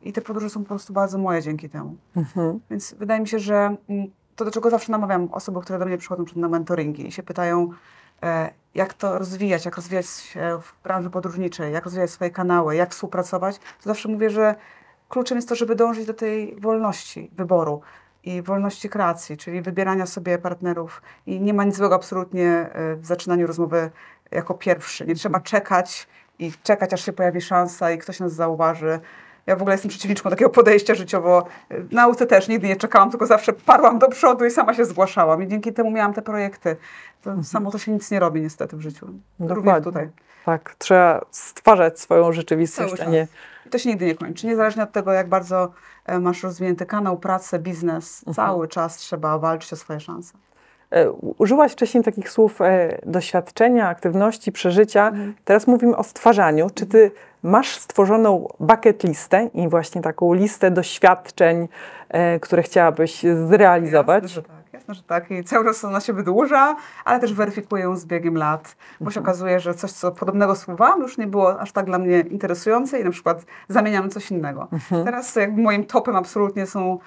[0.02, 1.96] i te podróże są po prostu bardzo moje dzięki temu.
[2.16, 2.60] Mhm.
[2.70, 5.98] Więc wydaje mi się, że mm, to, do czego zawsze namawiam osoby, które do mnie
[5.98, 7.70] przychodzą na mentoringi i się pytają,
[8.22, 12.90] e, jak to rozwijać, jak rozwijać się w branży podróżniczej, jak rozwijać swoje kanały, jak
[12.90, 14.54] współpracować, to zawsze mówię, że
[15.08, 17.80] kluczem jest to, żeby dążyć do tej wolności wyboru
[18.24, 21.02] i wolności kreacji, czyli wybierania sobie partnerów.
[21.26, 23.90] I nie ma nic złego absolutnie e, w zaczynaniu rozmowy
[24.34, 25.06] jako pierwszy.
[25.06, 26.06] Nie trzeba czekać
[26.38, 29.00] i czekać, aż się pojawi szansa i ktoś nas zauważy.
[29.46, 31.46] Ja w ogóle jestem przeciwniczką takiego podejścia życiowo.
[31.90, 35.42] Nauce też nigdy nie czekałam, tylko zawsze parłam do przodu i sama się zgłaszałam.
[35.42, 36.76] I dzięki temu miałam te projekty.
[37.22, 37.44] To mhm.
[37.44, 39.06] Samo to się nic nie robi niestety w życiu.
[39.38, 39.54] Dokładnie.
[39.54, 40.10] Również tutaj.
[40.44, 43.28] Tak, trzeba stwarzać swoją rzeczywistość, a nie...
[43.66, 44.46] I to się nigdy nie kończy.
[44.46, 45.72] Niezależnie od tego, jak bardzo
[46.06, 48.34] e, masz rozwinięty kanał, pracę, biznes, mhm.
[48.34, 50.34] cały czas trzeba walczyć o swoje szanse.
[50.94, 55.08] E, użyłaś wcześniej takich słów e, doświadczenia, aktywności, przeżycia.
[55.08, 55.34] Mhm.
[55.44, 56.70] Teraz mówimy o stwarzaniu.
[56.74, 57.10] Czy ty
[57.42, 61.68] masz stworzoną bucket listę i właśnie taką listę doświadczeń,
[62.08, 64.22] e, które chciałabyś zrealizować?
[64.22, 64.72] Jasne, tak.
[64.72, 65.30] Jasne, że tak.
[65.30, 69.20] I cały czas ona się wydłuża, ale też weryfikuję ją z biegiem lat, bo się
[69.20, 69.26] mhm.
[69.26, 73.04] okazuje, że coś, co podobnego słowałam, już nie było aż tak dla mnie interesujące i
[73.04, 74.68] na przykład zamieniam coś innego.
[74.72, 75.04] Mhm.
[75.04, 76.98] Teraz jakby moim topem absolutnie są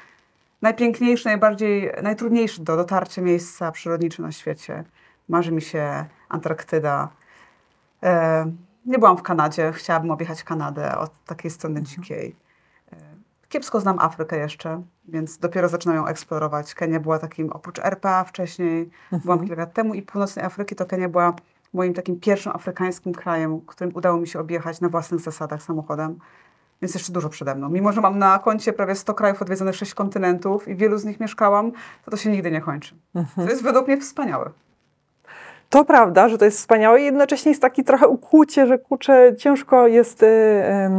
[0.61, 4.83] najpiękniejsze, najbardziej, najtrudniejsze do dotarcia miejsca przyrodnicze na świecie.
[5.29, 7.09] Marzy mi się Antarktyda.
[8.03, 8.45] E,
[8.85, 11.95] nie byłam w Kanadzie, chciałabym objechać Kanadę od takiej strony mhm.
[11.95, 12.35] dzikiej.
[12.91, 12.95] E,
[13.49, 16.73] kiepsko znam Afrykę jeszcze, więc dopiero zaczynam ją eksplorować.
[16.73, 19.21] Kenia była takim, oprócz RPA wcześniej, mhm.
[19.21, 21.33] byłam kilka lat temu i północnej Afryki to Kenia była
[21.73, 26.19] moim takim pierwszym afrykańskim krajem, którym udało mi się objechać na własnych zasadach samochodem.
[26.81, 27.69] Więc jeszcze dużo przede mną.
[27.69, 31.19] Mimo, że mam na koncie prawie 100 krajów odwiedzonych, 6 kontynentów i wielu z nich
[31.19, 31.71] mieszkałam,
[32.05, 32.95] to to się nigdy nie kończy.
[33.15, 33.47] Mhm.
[33.47, 34.49] To jest według mnie wspaniałe.
[35.69, 39.87] To prawda, że to jest wspaniałe i jednocześnie jest taki trochę ukłucie, że kurczę, ciężko
[39.87, 40.89] jest y, y,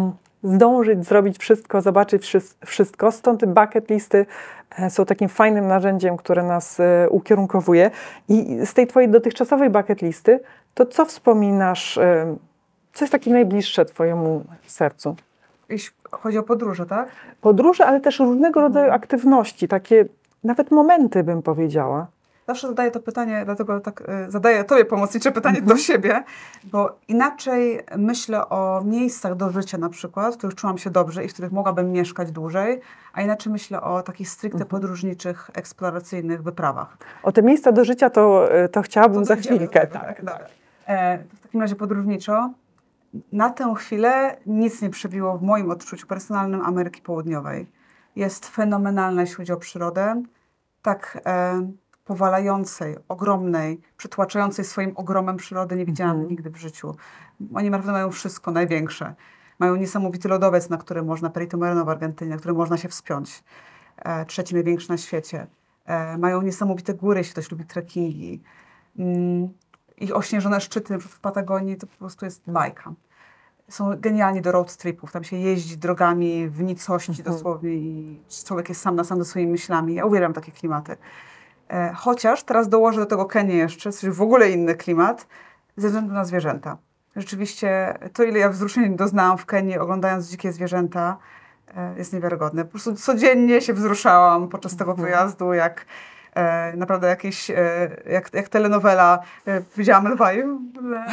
[0.43, 2.33] zdążyć, zrobić wszystko, zobaczyć
[2.67, 3.13] wszystko.
[3.13, 4.27] Stąd bucket listy
[4.87, 7.91] y, są takim fajnym narzędziem, które nas e, ukierunkowuje.
[8.29, 10.41] I z tej twojej dotychczasowej bucket listy,
[10.75, 11.99] to co wspominasz,
[12.93, 15.17] co jest takie najbliższe twojemu sercu?
[15.69, 17.09] Jeśli chodzi o podróże, tak?
[17.41, 20.05] Podróże, ale też różnego rodzaju aktywności, takie
[20.45, 22.07] nawet momenty bym powiedziała.
[22.49, 25.79] Zawsze zadaję to pytanie, dlatego tak y, zadaję Tobie pomocnicze pytanie do mhm.
[25.79, 26.25] siebie,
[26.65, 31.29] bo inaczej myślę o miejscach do życia na przykład, w których czułam się dobrze i
[31.29, 32.81] w których mogłabym mieszkać dłużej,
[33.13, 34.69] a inaczej myślę o takich stricte mhm.
[34.69, 36.97] podróżniczych, eksploracyjnych wyprawach.
[37.23, 39.87] O te miejsca do życia to, y, to chciałabym to za chwilkę.
[39.87, 40.47] Tak, tak, tak.
[40.87, 42.51] E, w takim razie podróżniczo
[43.33, 47.67] na tę chwilę nic nie przebiło w moim odczuciu personalnym Ameryki Południowej.
[48.17, 50.23] Jest fenomenalna, jeśli chodzi o przyrodę,
[50.83, 51.71] tak e,
[52.05, 56.29] powalającej, ogromnej, przytłaczającej swoim ogromem przyrody nie widziałam mm.
[56.29, 56.95] nigdy w życiu.
[57.55, 59.15] Oni naprawdę mają wszystko, największe.
[59.59, 63.45] Mają niesamowity lodowiec, na którym można, Perito Moreno w Argentynie, na którym można się wspiąć.
[63.97, 65.47] E, trzeci największy na świecie.
[65.85, 68.43] E, mają niesamowite góry, jeśli ktoś lubi trekkingi.
[68.99, 69.49] Mm,
[70.01, 72.93] ich ośnieżone szczyty w Patagonii to po prostu jest bajka.
[73.69, 75.13] Są genialni do road tripów.
[75.13, 77.37] Tam się jeździ drogami w nicości mhm.
[77.37, 79.95] dosłownie i człowiek jest sam na sam ze swoimi myślami.
[79.95, 80.97] Ja uwielbiam takie klimaty.
[81.69, 85.27] E, chociaż teraz dołożę do tego Kenię jeszcze, coś w ogóle inny klimat,
[85.77, 86.77] ze względu na zwierzęta.
[87.17, 91.17] Rzeczywiście to, ile ja wzruszeń doznałam w Kenii, oglądając dzikie zwierzęta,
[91.77, 92.65] e, jest niewiarygodne.
[92.65, 95.09] Po prostu codziennie się wzruszałam podczas tego mhm.
[95.09, 95.85] wyjazdu, jak e,
[96.77, 97.57] naprawdę jakieś, e,
[98.11, 100.43] jak, jak telenowela, e, widziałam lwa i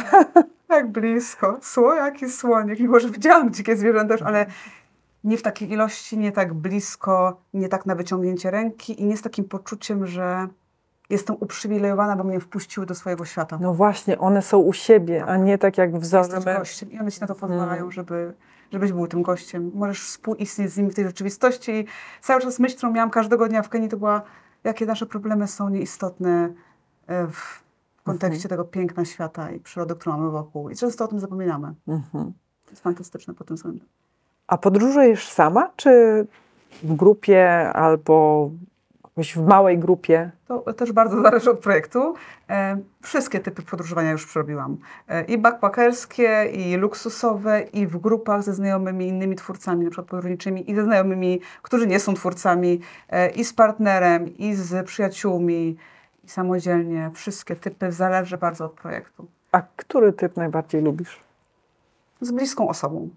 [0.68, 4.46] tak blisko, sło, jaki słonik, mimo że widziałam dzikie zwierzęta też, ale
[5.24, 9.22] nie w takiej ilości, nie tak blisko, nie tak na wyciągnięcie ręki i nie z
[9.22, 10.48] takim poczuciem, że
[11.10, 13.58] jestem uprzywilejowana, bo mnie wpuściły do swojego świata.
[13.60, 16.28] No właśnie, one są u siebie, a nie tak jak wzory.
[16.34, 17.92] Jesteś gościem i one ci na to pozwalają, mm.
[17.92, 18.34] żeby,
[18.72, 19.70] żebyś był tym gościem.
[19.74, 21.72] Możesz współistnieć z nimi w tej rzeczywistości.
[21.72, 21.86] I
[22.20, 24.22] cały czas myśl, którą miałam każdego dnia w Kenii, to była,
[24.66, 26.52] jakie nasze problemy są nieistotne
[27.06, 27.62] e, w
[28.04, 28.48] kontekście mhm.
[28.48, 30.70] tego piękna świata i przyrody, którą mamy wokół.
[30.70, 31.74] I często o tym zapominamy.
[31.88, 32.32] Mhm.
[32.64, 33.86] To jest fantastyczne po tym względem.
[34.46, 36.26] A podróżujesz sama, czy
[36.82, 38.50] w grupie albo
[39.16, 40.30] w małej grupie?
[40.46, 42.14] To też bardzo zależy od projektu.
[42.50, 44.76] E, wszystkie typy podróżowania już przerobiłam.
[45.08, 50.70] E, I backpackerskie, i luksusowe, i w grupach ze znajomymi, innymi twórcami, na przykład podróżniczymi,
[50.70, 55.76] i ze znajomymi, którzy nie są twórcami, e, i z partnerem, i z przyjaciółmi,
[56.24, 57.10] i samodzielnie.
[57.14, 59.26] Wszystkie typy, zależy bardzo od projektu.
[59.52, 61.20] A który typ najbardziej lubisz?
[62.20, 63.08] Z bliską osobą.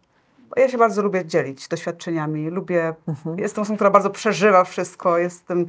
[0.57, 2.49] Ja się bardzo lubię dzielić doświadczeniami.
[2.49, 3.39] Lubię, mhm.
[3.39, 5.17] jestem osobą, która bardzo przeżywa wszystko.
[5.17, 5.65] Jestem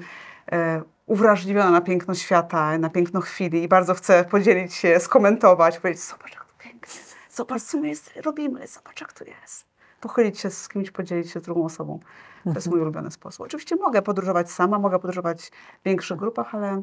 [0.53, 6.03] e, uwrażliwiona na piękno świata, na piękno chwili i bardzo chcę podzielić się, skomentować, powiedzieć,
[6.03, 9.65] zobacz jak to pięknie, zobacz co my jest, robimy, zobacz jak to jest.
[10.01, 11.99] Pochylić się z kimś, podzielić się z drugą osobą.
[12.45, 12.71] To jest mhm.
[12.71, 13.47] mój ulubiony sposób.
[13.47, 16.83] Oczywiście mogę podróżować sama, mogę podróżować w większych grupach, ale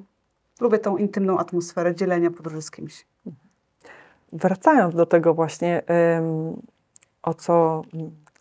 [0.62, 3.06] lubię tą intymną atmosferę dzielenia podróży z kimś.
[4.34, 5.84] Wracając do tego właśnie,
[7.28, 7.82] o co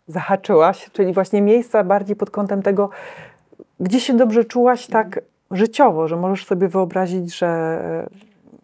[0.07, 2.89] zahaczyłaś, czyli właśnie miejsca bardziej pod kątem tego,
[3.79, 5.19] gdzie się dobrze czułaś tak
[5.51, 8.09] życiowo, że możesz sobie wyobrazić, że,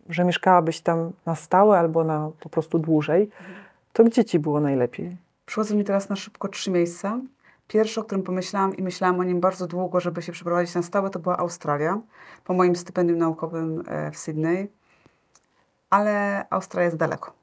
[0.10, 3.30] że mieszkałabyś tam na stałe albo na po prostu dłużej,
[3.94, 5.18] to gdzie ci było najlepiej?
[5.46, 7.20] Przychodzą mi teraz na szybko trzy miejsca.
[7.68, 11.10] Pierwsze, o którym pomyślałam i myślałam o nim bardzo długo, żeby się przeprowadzić na stałe,
[11.10, 12.00] to była Australia,
[12.44, 14.72] po moim stypendium naukowym e, w Sydney.
[15.90, 17.43] Ale Australia jest daleko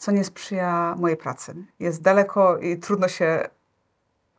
[0.00, 1.54] co nie sprzyja mojej pracy.
[1.80, 3.48] Jest daleko i trudno się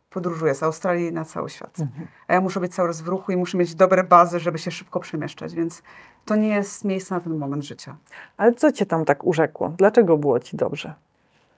[0.10, 1.80] podróżuje z Australii na cały świat.
[1.80, 2.08] Mhm.
[2.28, 4.72] A ja muszę być cały czas w ruchu i muszę mieć dobre bazy, żeby się
[4.72, 5.82] szybko przemieszczać, więc
[6.26, 7.98] to nie jest miejsce na ten moment życia.
[8.38, 9.74] Ale co cię tam tak urzekło?
[9.78, 10.94] Dlaczego było ci dobrze?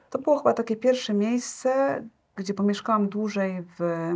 [0.09, 2.01] To było chyba takie pierwsze miejsce,
[2.35, 4.11] gdzie pomieszkałam dłużej w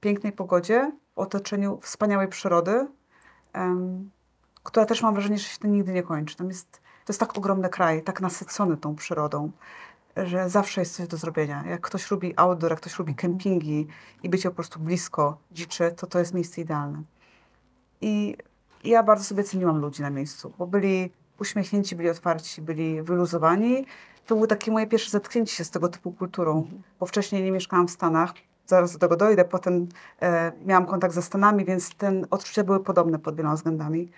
[0.00, 2.86] pięknej pogodzie, w otoczeniu wspaniałej przyrody,
[3.54, 4.10] um,
[4.62, 6.36] która też mam wrażenie, że się to nigdy nie kończy.
[6.36, 9.50] Tam jest to jest tak ogromny kraj, tak nasycony tą przyrodą,
[10.16, 11.64] że zawsze jest coś do zrobienia.
[11.66, 13.86] Jak ktoś lubi outdoor, jak ktoś lubi kempingi
[14.22, 17.02] i bycie po prostu blisko dziczy, to to jest miejsce idealne.
[18.00, 18.36] I
[18.84, 23.86] ja bardzo sobie ceniłam ludzi na miejscu, bo byli uśmiechnięci, byli otwarci, byli wyluzowani.
[24.26, 27.88] To było takie moje pierwsze zetknięcie się z tego typu kulturą, bo wcześniej nie mieszkałam
[27.88, 28.34] w Stanach,
[28.66, 29.88] zaraz do tego dojdę, potem
[30.22, 34.08] e, miałam kontakt ze Stanami, więc ten odczucia były podobne pod wieloma względami.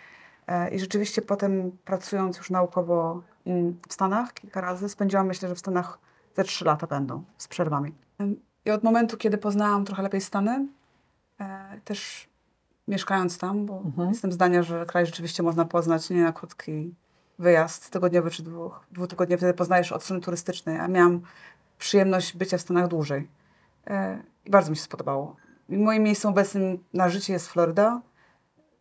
[0.51, 3.23] E, I rzeczywiście potem pracując już naukowo
[3.89, 5.99] w Stanach kilka razy, spędziłam myślę, że w Stanach
[6.35, 7.95] te trzy lata będą z przerwami.
[8.65, 10.69] I od momentu, kiedy poznałam trochę lepiej Stany,
[11.41, 12.29] e, też
[12.89, 14.09] mieszkając tam, bo mhm.
[14.09, 16.95] jestem zdania, że kraj rzeczywiście można poznać nie na krótki
[17.39, 21.21] wyjazd, tygodniowy czy dwóch, dwutygodniowy, wtedy poznajesz od strony turystycznej, a miałam
[21.79, 23.29] przyjemność bycia w Stanach dłużej.
[23.87, 25.37] E, I bardzo mi się spodobało.
[25.69, 28.01] I moim miejscem obecnym na życie jest Floryda.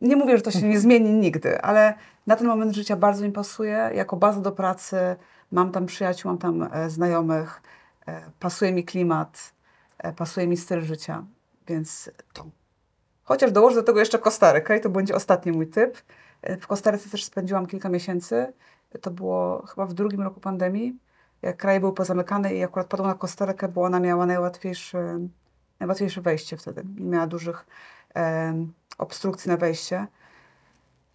[0.02, 1.94] Nie mówię, że to się nie zmieni nigdy, ale
[2.28, 3.92] na ten moment życia bardzo mi pasuje.
[3.96, 4.98] Jako baza do pracy
[5.52, 7.62] mam tam przyjaciół, mam tam e, znajomych,
[8.06, 9.54] e, pasuje mi klimat,
[9.98, 11.26] e, pasuje mi styl życia,
[11.68, 12.46] więc to.
[13.24, 15.98] Chociaż dołożę do tego jeszcze Kostarykę i to będzie ostatni mój typ.
[16.62, 18.54] W Kostaryce też spędziłam kilka miesięcy.
[19.02, 21.00] To było chyba w drugim roku pandemii,
[21.42, 25.20] jak kraje były pozamykane i akurat padło na Kostarykę, bo ona miała najłatwiejsze,
[25.80, 26.84] najłatwiejsze wejście wtedy.
[27.00, 27.66] Nie miała dużych
[29.00, 30.08] obstrukcji na wejście.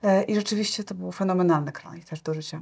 [0.03, 2.61] E, I rzeczywiście to był fenomenalny kraj też do życia.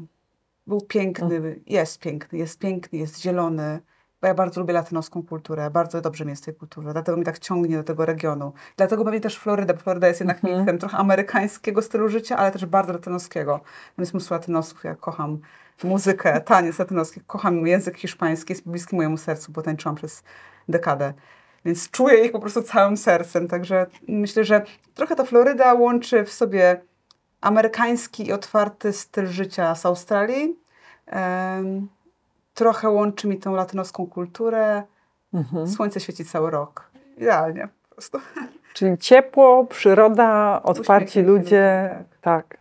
[0.67, 3.81] Był piękny, jest piękny, jest piękny, jest zielony.
[4.21, 7.39] Bo ja bardzo lubię latynoską kulturę, bardzo dobrze mi jest tej kultury, dlatego mi tak
[7.39, 8.53] ciągnie do tego regionu.
[8.77, 10.79] Dlatego pewnie też Floryda, bo Floryda jest jednak mm -hmm.
[10.79, 13.53] trochę amerykańskiego stylu życia, ale też bardzo latynoskiego.
[13.97, 15.39] Tam jest mnóstwo latynosów, ja kocham
[15.85, 20.23] muzykę, taniec latynoski, kocham język hiszpański, jest bliski mojemu sercu, bo tańczyłam przez
[20.69, 21.15] dekadę.
[21.65, 23.49] Więc czuję ich po prostu całym sercem.
[23.49, 24.63] Także myślę, że
[24.95, 26.81] trochę ta Floryda łączy w sobie
[27.41, 30.57] amerykański i otwarty styl życia z Australii.
[31.13, 31.89] Um,
[32.55, 34.83] trochę łączy mi tą latynoską kulturę.
[35.35, 35.69] Mhm.
[35.69, 36.91] Słońce świeci cały rok.
[37.17, 38.19] Idealnie po prostu.
[38.75, 41.91] Czyli ciepło, przyroda, otwarci ludzie.
[42.21, 42.49] Tak.
[42.49, 42.59] tak.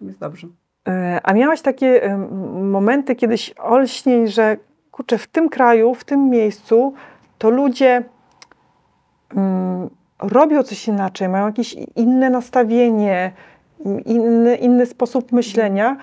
[0.00, 0.46] Jest dobrze.
[0.88, 2.18] E, a miałaś takie
[2.62, 4.56] momenty kiedyś olśniej, że
[4.90, 6.94] kurczę, w tym kraju, w tym miejscu
[7.38, 8.04] to ludzie
[10.18, 13.32] robią coś inaczej, mają jakieś inne nastawienie,
[14.06, 15.96] inny, inny sposób myślenia,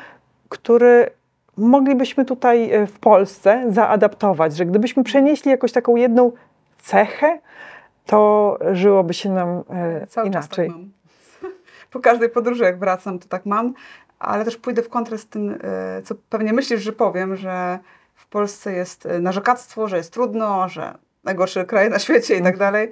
[0.49, 1.09] który
[1.57, 6.31] moglibyśmy tutaj e, w Polsce zaadaptować, że gdybyśmy przenieśli jakąś taką jedną
[6.79, 7.39] cechę,
[8.05, 10.69] to żyłoby się nam e, Cały inaczej.
[10.69, 10.77] Czas
[11.41, 11.51] tak
[11.91, 13.73] po każdej podróży, jak wracam, to tak mam,
[14.19, 17.79] ale też pójdę w kontrę z tym, e, co pewnie myślisz, że powiem, że
[18.15, 20.93] w Polsce jest narzekactwo, że jest trudno, że
[21.27, 22.91] najgorszy kraj na świecie i tak dalej.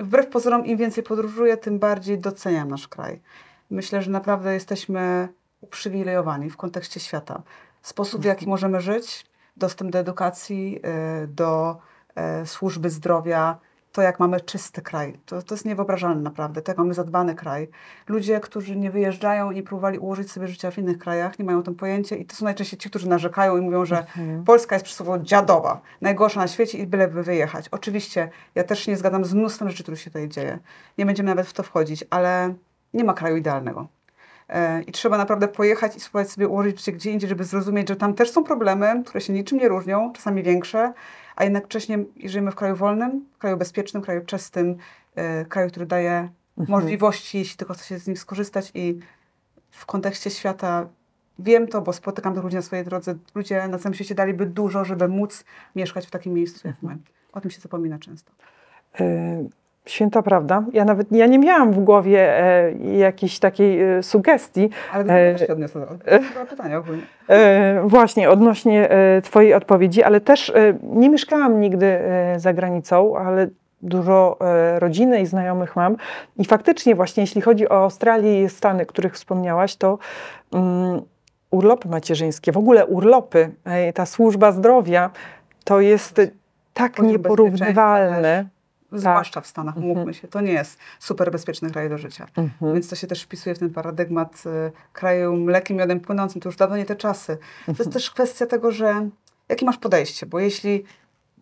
[0.00, 3.20] Wbrew pozorom, im więcej podróżuję, tym bardziej doceniam nasz kraj.
[3.70, 5.28] Myślę, że naprawdę jesteśmy
[5.60, 7.42] uprzywilejowani w kontekście świata.
[7.82, 11.76] Sposób, w jaki możemy żyć, dostęp do edukacji, e, do
[12.44, 13.58] służby zdrowia,
[13.94, 15.18] to, jak mamy czysty kraj.
[15.26, 17.68] To, to jest niewyobrażalne naprawdę, to jak mamy zadbany kraj.
[18.08, 21.62] Ludzie, którzy nie wyjeżdżają i próbowali ułożyć sobie życia w innych krajach, nie mają o
[21.62, 24.44] tym pojęcia i to są najczęściej ci, którzy narzekają i mówią, że mhm.
[24.44, 27.68] Polska jest przysłowiowo dziadowa, najgorsza na świecie i byleby wyjechać.
[27.68, 30.58] Oczywiście, ja też się nie zgadzam z mnóstwem rzeczy, które się tutaj dzieje.
[30.98, 32.54] Nie będziemy nawet w to wchodzić, ale
[32.94, 33.86] nie ma kraju idealnego.
[34.48, 37.96] E, I trzeba naprawdę pojechać i spróbować sobie ułożyć życie gdzie indziej, żeby zrozumieć, że
[37.96, 40.92] tam też są problemy, które się niczym nie różnią, czasami większe,
[41.36, 44.76] a jednocześnie żyjemy w kraju wolnym, kraju bezpiecznym, kraju czystym,
[45.16, 46.68] yy, kraju, który daje mhm.
[46.68, 48.98] możliwości, jeśli tylko chce się z nich skorzystać i
[49.70, 50.88] w kontekście świata
[51.38, 53.14] wiem to, bo spotykam tych ludzi na swojej drodze.
[53.34, 55.44] Ludzie na całym świecie daliby dużo, żeby móc
[55.76, 56.98] mieszkać w takim miejscu jak my.
[57.32, 58.32] O tym się zapomina często.
[59.00, 60.64] Y Święta prawda.
[60.72, 64.70] Ja nawet ja nie miałam w głowie e, jakiejś takiej e, sugestii.
[64.92, 67.02] Ale to się odniosę do e, pytania ogólnie.
[67.28, 71.98] E, właśnie, odnośnie e, Twojej odpowiedzi, ale też e, nie mieszkałam nigdy
[72.36, 73.48] za granicą, ale
[73.82, 74.38] dużo
[74.78, 75.96] rodziny i znajomych mam.
[76.36, 79.98] I faktycznie właśnie, jeśli chodzi o Australię i Stany, których wspomniałaś, to
[80.52, 81.02] um,
[81.50, 83.50] urlopy macierzyńskie, w ogóle urlopy,
[83.94, 85.10] ta służba zdrowia,
[85.64, 86.20] to jest
[86.74, 88.53] tak nieporównywalne
[88.94, 89.96] zwłaszcza w Stanach, mhm.
[89.96, 92.26] mówmy się, to nie jest super bezpieczny kraj do życia.
[92.36, 92.74] Mhm.
[92.74, 96.40] Więc to się też wpisuje w ten paradygmat y, kraju mlekiem, miodem płynącym.
[96.40, 97.36] To już dawno nie te czasy.
[97.36, 97.92] To jest mhm.
[97.92, 99.08] też kwestia tego, że
[99.48, 100.84] jakie masz podejście, bo jeśli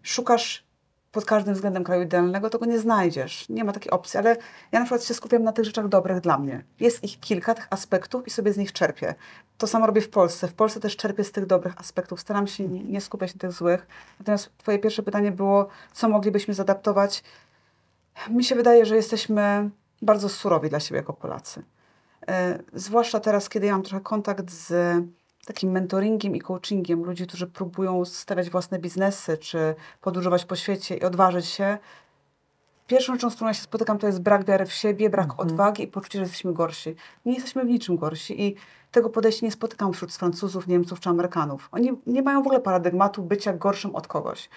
[0.03, 0.65] szukasz
[1.13, 3.49] pod każdym względem kraju idealnego, to go nie znajdziesz.
[3.49, 4.37] Nie ma takiej opcji, ale
[4.73, 6.65] ja na przykład się skupiam na tych rzeczach dobrych dla mnie.
[6.81, 9.15] Jest ich kilka tych aspektów i sobie z nich czerpię.
[9.59, 10.49] To samo robię w Polsce.
[10.49, 12.21] W Polsce też czerpię z tych dobrych aspektów.
[12.21, 13.87] Staram się nie skupiać na tych złych.
[14.21, 17.23] Natomiast twoje pierwsze pytanie było, co moglibyśmy zadaptować?
[18.31, 19.71] Mi się wydaje, że jesteśmy
[20.03, 21.63] bardzo surowi dla siebie jako Polacy.
[22.29, 24.73] E, zwłaszcza teraz, kiedy ja mam trochę kontakt z
[25.47, 31.03] takim mentoringiem i coachingiem ludzi, którzy próbują stawiać własne biznesy, czy podróżować po świecie i
[31.03, 31.79] odważyć się.
[32.87, 35.49] Pierwszą rzeczą, z którą ja się spotykam, to jest brak wiary w siebie, brak mhm.
[35.49, 36.95] odwagi i poczucie, że jesteśmy gorsi.
[37.27, 38.57] Nie jesteśmy w niczym gorsi i
[38.91, 41.69] tego podejścia nie spotykam wśród Francuzów, Niemców czy Amerykanów.
[41.73, 44.49] Oni nie mają w ogóle paradygmatu bycia gorszym od kogoś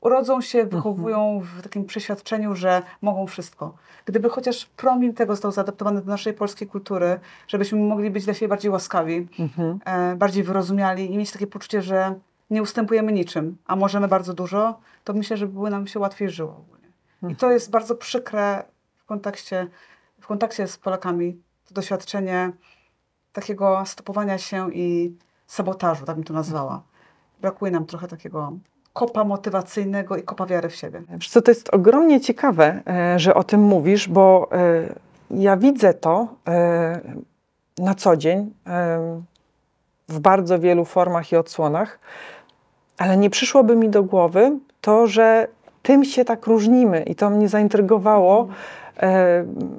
[0.00, 0.76] urodzą się, mhm.
[0.76, 3.74] wychowują w takim przeświadczeniu, że mogą wszystko.
[4.04, 8.48] Gdyby chociaż promil tego został zaadaptowany do naszej polskiej kultury, żebyśmy mogli być dla siebie
[8.48, 9.78] bardziej łaskawi, mhm.
[9.84, 12.14] e, bardziej wyrozumiali i mieć takie poczucie, że
[12.50, 16.50] nie ustępujemy niczym, a możemy bardzo dużo, to myślę, że by nam się łatwiej żyło
[16.50, 16.88] ogólnie.
[17.14, 17.32] Mhm.
[17.32, 18.64] I to jest bardzo przykre
[18.96, 19.66] w kontekście,
[20.20, 22.52] w kontakcie z Polakami, to doświadczenie
[23.32, 26.72] takiego stopowania się i sabotażu, tak bym to nazwała.
[26.72, 26.84] Mhm.
[27.40, 28.52] Brakuje nam trochę takiego
[28.98, 31.02] kopa motywacyjnego i kopa wiary w siebie.
[31.10, 34.88] Wiesz co, to jest ogromnie ciekawe, e, że o tym mówisz, bo e,
[35.30, 37.00] ja widzę to e,
[37.78, 38.50] na co dzień
[40.08, 41.98] w bardzo wielu formach i odsłonach,
[42.98, 45.48] ale nie przyszłoby mi do głowy to, że
[45.82, 48.48] tym się tak różnimy i to mnie zaintrygowało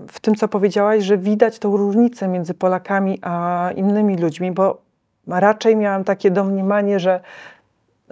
[0.07, 4.81] w tym, co powiedziałaś, że widać tą różnicę między Polakami a innymi ludźmi, bo
[5.27, 7.19] raczej miałam takie domniemanie, że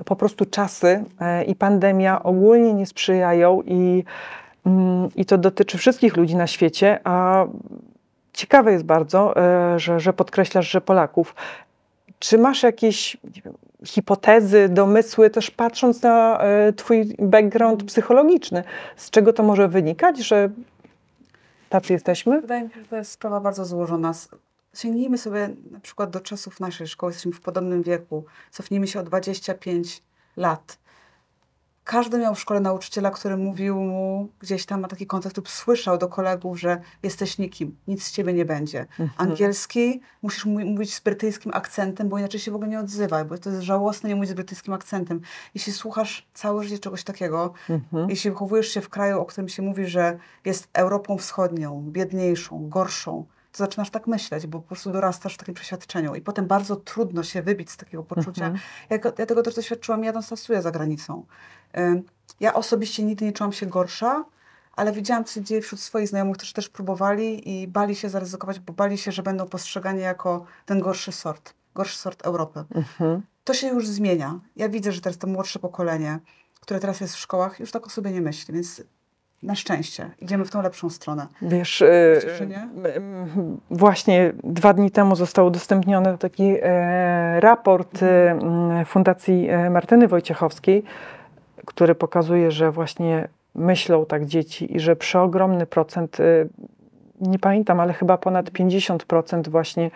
[0.05, 4.03] po prostu czasy e, i pandemia ogólnie nie sprzyjają i,
[4.65, 7.45] mm, i to dotyczy wszystkich ludzi na świecie, a
[8.33, 11.35] ciekawe jest bardzo, e, że, że podkreślasz, że Polaków.
[12.19, 13.53] Czy masz jakieś wiem,
[13.85, 18.63] hipotezy, domysły, też patrząc na e, Twój background psychologiczny,
[18.95, 20.49] z czego to może wynikać, że
[21.69, 22.41] tacy jesteśmy?
[22.41, 24.13] Wydaje mi się, że to jest sprawa bardzo złożona.
[24.77, 29.03] Sięgnijmy sobie na przykład do czasów naszej szkoły, jesteśmy w podobnym wieku, cofnijmy się o
[29.03, 30.03] 25
[30.37, 30.77] lat.
[31.83, 35.97] Każdy miał w szkole nauczyciela, który mówił mu gdzieś tam ma taki kontakt lub słyszał
[35.97, 38.79] do kolegów, że jesteś nikim, nic z ciebie nie będzie.
[38.79, 39.09] Mhm.
[39.17, 43.49] Angielski musisz mówić z brytyjskim akcentem, bo inaczej się w ogóle nie odzywaj, bo to
[43.49, 45.21] jest żałosne nie mówić z brytyjskim akcentem.
[45.55, 48.09] Jeśli słuchasz całe życie czegoś takiego, mhm.
[48.09, 53.25] jeśli wychowujesz się w kraju, o którym się mówi, że jest Europą Wschodnią, biedniejszą, gorszą,
[53.57, 57.23] to zaczynasz tak myśleć, bo po prostu dorastasz w takim przeświadczeniu i potem bardzo trudno
[57.23, 58.45] się wybić z takiego poczucia.
[58.45, 58.59] Mhm.
[58.89, 61.25] Ja, ja tego też doświadczyłam jadąc stosuję za granicą.
[62.39, 64.25] Ja osobiście nigdy nie czułam się gorsza,
[64.75, 68.59] ale widziałam, co się dzieje wśród swoich znajomych, którzy też próbowali i bali się zaryzykować,
[68.59, 72.63] bo bali się, że będą postrzegani jako ten gorszy sort, gorszy sort Europy.
[72.75, 73.21] Mhm.
[73.43, 74.39] To się już zmienia.
[74.55, 76.19] Ja widzę, że teraz to młodsze pokolenie,
[76.61, 78.81] które teraz jest w szkołach, już tak o sobie nie myśli, więc
[79.43, 81.27] na szczęście idziemy w tą lepszą stronę.
[81.41, 81.83] Wiesz,
[82.15, 82.41] Myślisz,
[82.95, 90.07] m- właśnie dwa dni temu został udostępniony taki e, raport e, m, Fundacji e, Martyny
[90.07, 90.83] Wojciechowskiej,
[91.65, 96.23] który pokazuje, że właśnie myślą tak dzieci i że przeogromny procent, e,
[97.21, 99.91] nie pamiętam, ale chyba ponad 50% właśnie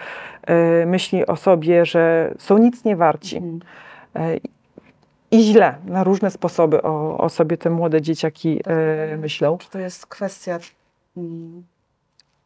[0.47, 3.37] e, myśli o sobie, że są nic nie warci.
[3.37, 3.61] Mhm.
[5.31, 9.57] I źle, na różne sposoby o, o sobie te młode dzieciaki e, myślą.
[9.57, 10.59] Czy to jest kwestia
[11.17, 11.63] mm,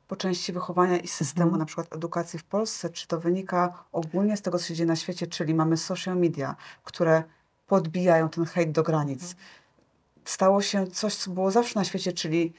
[0.07, 4.41] po części wychowania i systemu, na przykład edukacji w Polsce, czy to wynika ogólnie z
[4.41, 7.23] tego, co się dzieje na świecie, czyli mamy social media, które
[7.67, 9.35] podbijają ten hejt do granic.
[10.25, 12.53] Stało się coś, co było zawsze na świecie, czyli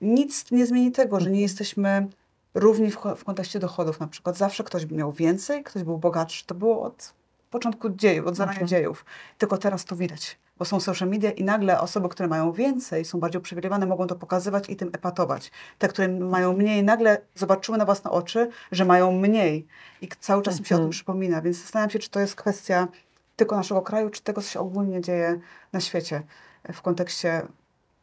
[0.00, 2.08] nic nie zmieni tego, że nie jesteśmy
[2.54, 4.36] równi w, w kontekście dochodów na przykład.
[4.36, 6.46] Zawsze ktoś miał więcej, ktoś był bogatszy.
[6.46, 7.14] To było od
[7.52, 8.68] początku dziejów, od zarania Mhm.
[8.68, 9.04] dziejów.
[9.38, 13.20] Tylko teraz to widać, bo są social media i nagle osoby, które mają więcej, są
[13.20, 15.50] bardziej uprzywilejowane, mogą to pokazywać i tym epatować.
[15.78, 19.66] Te, które mają mniej, nagle zobaczyły na własne oczy, że mają mniej
[20.00, 20.90] i cały czas im się o tym Mhm.
[20.90, 21.42] przypomina.
[21.42, 22.88] Więc zastanawiam się, czy to jest kwestia
[23.36, 25.40] tylko naszego kraju, czy tego, co się ogólnie dzieje
[25.72, 26.22] na świecie
[26.64, 27.42] e, w kontekście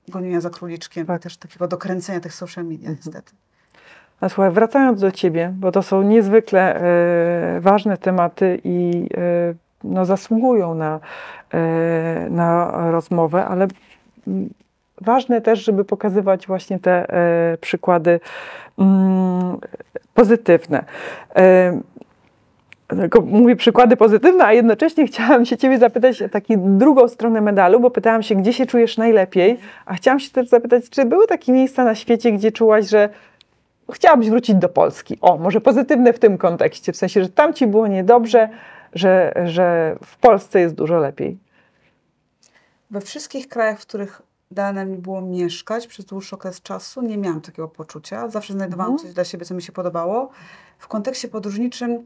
[0.08, 1.22] gonienia za króliczkiem Tak.
[1.22, 3.34] też takiego dokręcenia tych social media, niestety.
[4.22, 9.54] A słuchaj, wracając do Ciebie, bo to są niezwykle e, ważne tematy i e,
[9.84, 11.00] no, zasługują na,
[11.54, 13.68] e, na rozmowę, ale
[15.02, 17.06] ważne też, żeby pokazywać właśnie te
[17.62, 18.20] przykłady
[18.80, 19.58] mm,
[20.14, 20.84] pozytywne.
[22.88, 27.80] Tylko mówię przykłady pozytywne, a jednocześnie chciałam się Ciebie zapytać o taką drugą stronę medalu,
[27.80, 31.52] bo pytałam się, gdzie się czujesz najlepiej, a chciałam się też zapytać, czy były takie
[31.52, 33.10] miejsca na świecie, gdzie czułaś, że
[33.92, 35.18] chciałabyś wrócić do Polski.
[35.22, 38.50] O, może pozytywne w tym kontekście, w sensie, że tam ci było niedobrze,
[38.94, 41.38] że, że w Polsce jest dużo lepiej.
[42.92, 44.22] We wszystkich krajach, w których
[44.52, 48.30] dane mi było mieszkać przez dłuższy okres czasu, nie miałam takiego poczucia.
[48.30, 49.08] Zawsze znajdowałam Mhm.
[49.08, 50.30] coś dla siebie, co mi się podobało.
[50.78, 52.04] W kontekście podróżniczym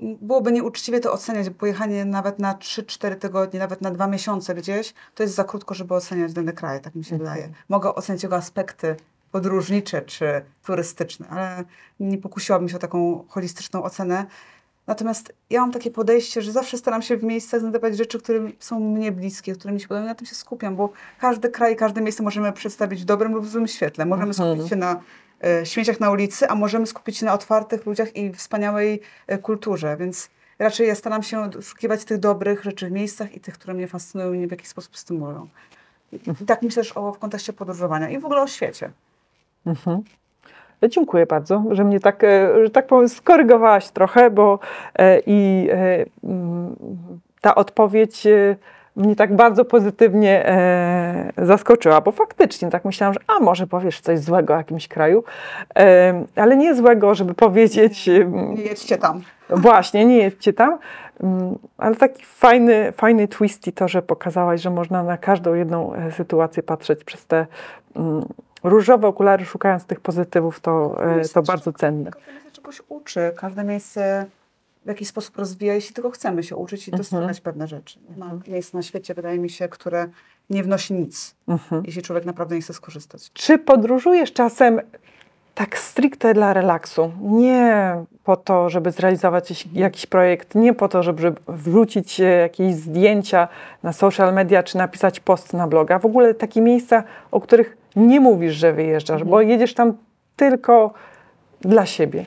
[0.00, 4.94] byłoby nieuczciwie to oceniać, bo pojechanie nawet na 3-4 tygodnie, nawet na dwa miesiące gdzieś,
[5.14, 7.30] to jest za krótko, żeby oceniać dany kraj, tak mi się Mhm.
[7.34, 7.52] wydaje.
[7.68, 8.96] Mogę ocenić jego aspekty
[9.36, 11.64] podróżnicze czy turystyczne, ale
[12.00, 14.26] nie pokusiłabym się o taką holistyczną ocenę.
[14.86, 18.80] Natomiast ja mam takie podejście, że zawsze staram się w miejscach znajdować rzeczy, które są
[18.80, 22.22] mnie bliskie, które mi się podobają, na tym się skupiam, bo każdy kraj, każde miejsce
[22.22, 24.06] możemy przedstawić w dobrym lub w złym świetle.
[24.06, 24.54] Możemy Mhm.
[24.54, 25.00] skupić się na
[25.44, 29.96] e, śmieciach na ulicy, a możemy skupić się na otwartych ludziach i wspaniałej e, kulturze,
[29.96, 33.88] więc raczej ja staram się szukiwać tych dobrych rzeczy w miejscach i tych, które mnie
[33.88, 35.48] fascynują i mnie w jakiś sposób stymulują.
[36.12, 38.90] I tak myślę też o, w kontekście podróżowania i w ogóle o świecie.
[39.66, 40.02] Mhm.
[40.88, 44.58] Dziękuję bardzo, że mnie tak, e, że tak powiem, skorygowałaś trochę, bo
[44.98, 46.76] e, i e, mm,
[47.40, 48.26] ta odpowiedź
[48.96, 50.52] mnie tak bardzo pozytywnie
[51.38, 55.24] zaskoczyła, bo faktycznie tak myślałam, że a może powiesz coś złego o jakimś kraju,
[56.36, 58.10] ale nie złego, żeby powiedzieć
[58.54, 59.20] Nie jedźcie tam.
[59.50, 60.78] Właśnie, nie jedźcie tam,
[61.22, 65.92] Mm, ale taki fajny, fajny twist i to, że pokazałaś, że można na każdą jedną
[66.16, 67.46] sytuację patrzeć przez te
[67.96, 68.24] mm,
[68.66, 72.10] różowe okulary, szukając tych pozytywów, to, e, to bardzo cenne.
[72.10, 74.26] Każde miejsce czegoś uczy, każde miejsce
[74.84, 76.98] w jakiś sposób rozwija, jeśli tylko chcemy się uczyć i Mhm.
[76.98, 77.98] dostrzegać pewne rzeczy.
[78.16, 80.08] Ma miejsc na świecie, wydaje mi się, które
[80.50, 81.82] nie wnosi nic, Mhm.
[81.86, 83.30] jeśli człowiek naprawdę nie chce skorzystać.
[83.32, 84.80] Czy podróżujesz czasem
[85.54, 87.12] tak stricte dla relaksu?
[87.20, 87.94] Nie
[88.24, 93.48] po to, żeby zrealizować jakiś, jakiś projekt, nie po to, żeby wrzucić e, jakieś zdjęcia
[93.82, 95.98] na social media czy napisać post na bloga.
[95.98, 99.96] W ogóle takie miejsca, o których nie mówisz, że wyjeżdżasz, bo jedziesz tam
[100.36, 100.94] tylko
[101.60, 102.26] dla siebie.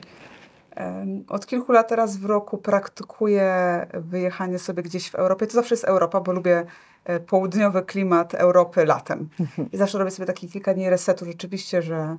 [1.28, 5.46] Od kilku lat teraz w roku praktykuję wyjechanie sobie gdzieś w Europie.
[5.46, 6.66] To zawsze jest Europa, bo lubię
[7.04, 9.28] e, południowy klimat Europy latem.
[9.72, 12.16] I zawsze robię sobie takie kilka dni resetu rzeczywiście, że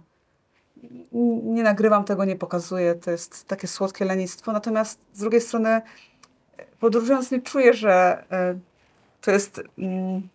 [1.43, 2.95] nie nagrywam tego, nie pokazuję.
[2.95, 4.51] To jest takie słodkie lenistwo.
[4.51, 5.81] Natomiast z drugiej strony e,
[6.79, 8.59] podróżując nie czuję, że e,
[9.21, 10.29] to jest mm,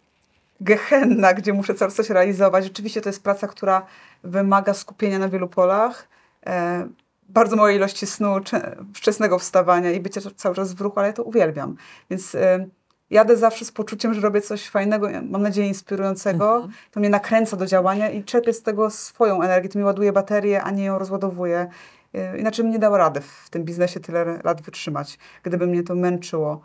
[0.60, 2.64] gehenna, gdzie muszę cały czas coś realizować.
[2.64, 3.86] Rzeczywiście to jest praca, która
[4.24, 6.08] wymaga skupienia na wielu polach.
[6.46, 6.88] E,
[7.28, 11.12] bardzo małej ilości snu, cze- wczesnego wstawania i bycia cały czas w ruchu, ale ja
[11.12, 11.76] to uwielbiam.
[12.10, 12.66] Więc e,
[13.10, 16.68] jadę zawsze z poczuciem, że robię coś fajnego, mam nadzieję inspirującego.
[16.90, 19.68] To mnie nakręca do działania i czerpię z tego swoją energię.
[19.68, 21.66] To mi ładuje baterię, a nie ją rozładowuje.
[22.14, 25.94] E, Inaczej bym nie dała rady w tym biznesie tyle lat wytrzymać, gdyby mnie to
[25.94, 26.60] męczyło.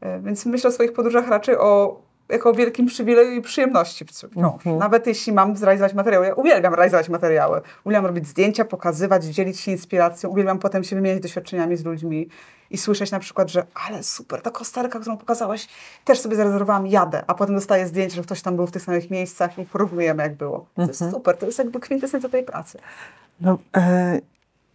[0.00, 2.00] E, Więc myślę o swoich podróżach raczej o
[2.32, 4.30] jako wielkim przywileju i przyjemności wciąż.
[4.36, 4.78] Mhm.
[4.78, 6.26] Nawet jeśli mam zrealizować materiały.
[6.26, 7.60] Ja uwielbiam realizować materiały.
[7.84, 10.30] Uwielbiam robić zdjęcia, pokazywać, dzielić się inspiracją.
[10.30, 12.28] Uwielbiam potem się wymieniać doświadczeniami z ludźmi
[12.70, 15.68] i słyszeć na przykład, że ale super, ta kosterka, którą pokazałaś,
[16.04, 17.24] też sobie zarezerwowałam, jadę.
[17.26, 20.34] A potem dostaję zdjęcie, że ktoś tam był w tych samych miejscach i porównujemy jak
[20.34, 20.66] było.
[20.74, 21.10] To jest Mhm.
[21.10, 22.78] super, to jest jakby kwintesencja tej pracy.
[23.40, 24.20] No, e,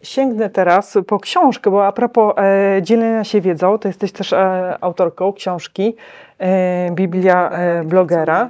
[0.01, 4.77] sięgnę teraz po książkę, bo a propos e, dzielenia się wiedzą, to jesteś też e,
[4.81, 5.95] autorką książki
[6.37, 8.49] e, Biblia e, blogera.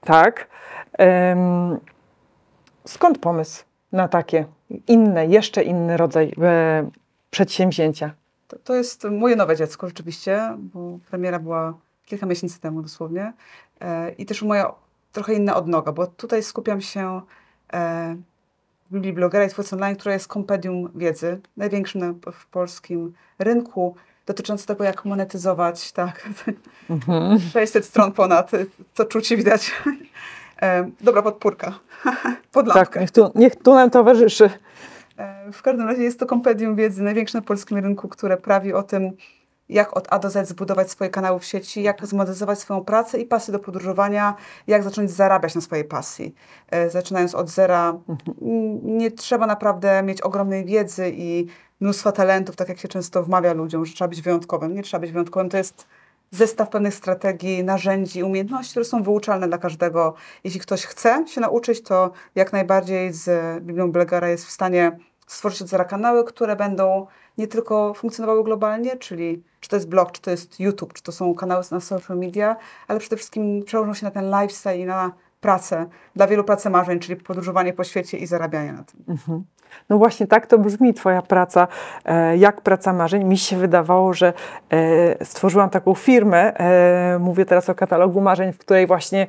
[0.00, 0.48] Tak.
[2.84, 4.44] Skąd pomysł na takie
[4.88, 6.90] inne, jeszcze inny rodzaj e,
[7.30, 8.10] przedsięwzięcia?
[8.48, 11.74] To, to jest moje nowe dziecko rzeczywiście, bo premiera była
[12.04, 13.32] kilka miesięcy temu dosłownie.
[13.80, 14.72] E, I też moja
[15.12, 17.20] trochę inna odnoga, bo tutaj skupiam się
[18.88, 23.12] e, w Biblii Blogera i Twórcy Online, która jest kompendium wiedzy, największym na, w polskim
[23.38, 23.94] rynku,
[24.26, 26.28] dotyczące tego, jak monetyzować, tak,
[26.90, 27.38] Mhm.
[27.52, 28.50] 600 stron ponad,
[28.94, 29.72] to czucie widać.
[30.62, 31.78] E, dobra podpórka,
[32.52, 33.00] pod Tak, lampkę.
[33.00, 34.50] niech tu, niech tu nam towarzyszy.
[35.18, 38.82] E, W każdym razie jest to kompendium wiedzy największe na polskim rynku, które prawi o
[38.82, 39.10] tym,
[39.68, 43.24] jak od A do Z zbudować swoje kanały w sieci, jak zmonetyzować swoją pracę i
[43.26, 44.34] pasję do podróżowania,
[44.66, 46.34] jak zacząć zarabiać na swojej pasji.
[46.70, 47.98] E, Zaczynając od zera,
[48.42, 51.46] n- nie trzeba naprawdę mieć ogromnej wiedzy i
[51.80, 54.74] mnóstwa talentów, tak jak się często wmawia ludziom, że trzeba być wyjątkowym.
[54.74, 55.86] Nie trzeba być wyjątkowym, to jest
[56.30, 60.14] zestaw pewnych strategii, narzędzi, umiejętności, które są wyuczalne dla każdego.
[60.44, 63.30] Jeśli ktoś chce się nauczyć, to jak najbardziej z
[63.64, 64.98] Biblią Blegara jest w stanie
[65.28, 67.06] stworzyć od zera kanały, które będą
[67.38, 71.12] nie tylko funkcjonowały globalnie, czyli czy to jest blog, czy to jest YouTube, czy to
[71.12, 72.56] są kanały na social media,
[72.88, 76.98] ale przede wszystkim przełożą się na ten lifestyle i na pracę, dla wielu pracę marzeń,
[76.98, 79.04] czyli podróżowanie po świecie i zarabianie na tym.
[79.08, 79.44] Mhm.
[79.88, 81.68] No właśnie tak to brzmi Twoja praca,
[82.04, 83.24] e, jak praca marzeń.
[83.24, 84.32] Mi się wydawało, że
[84.70, 89.26] e, stworzyłam taką firmę, e, mówię teraz o katalogu marzeń, w której właśnie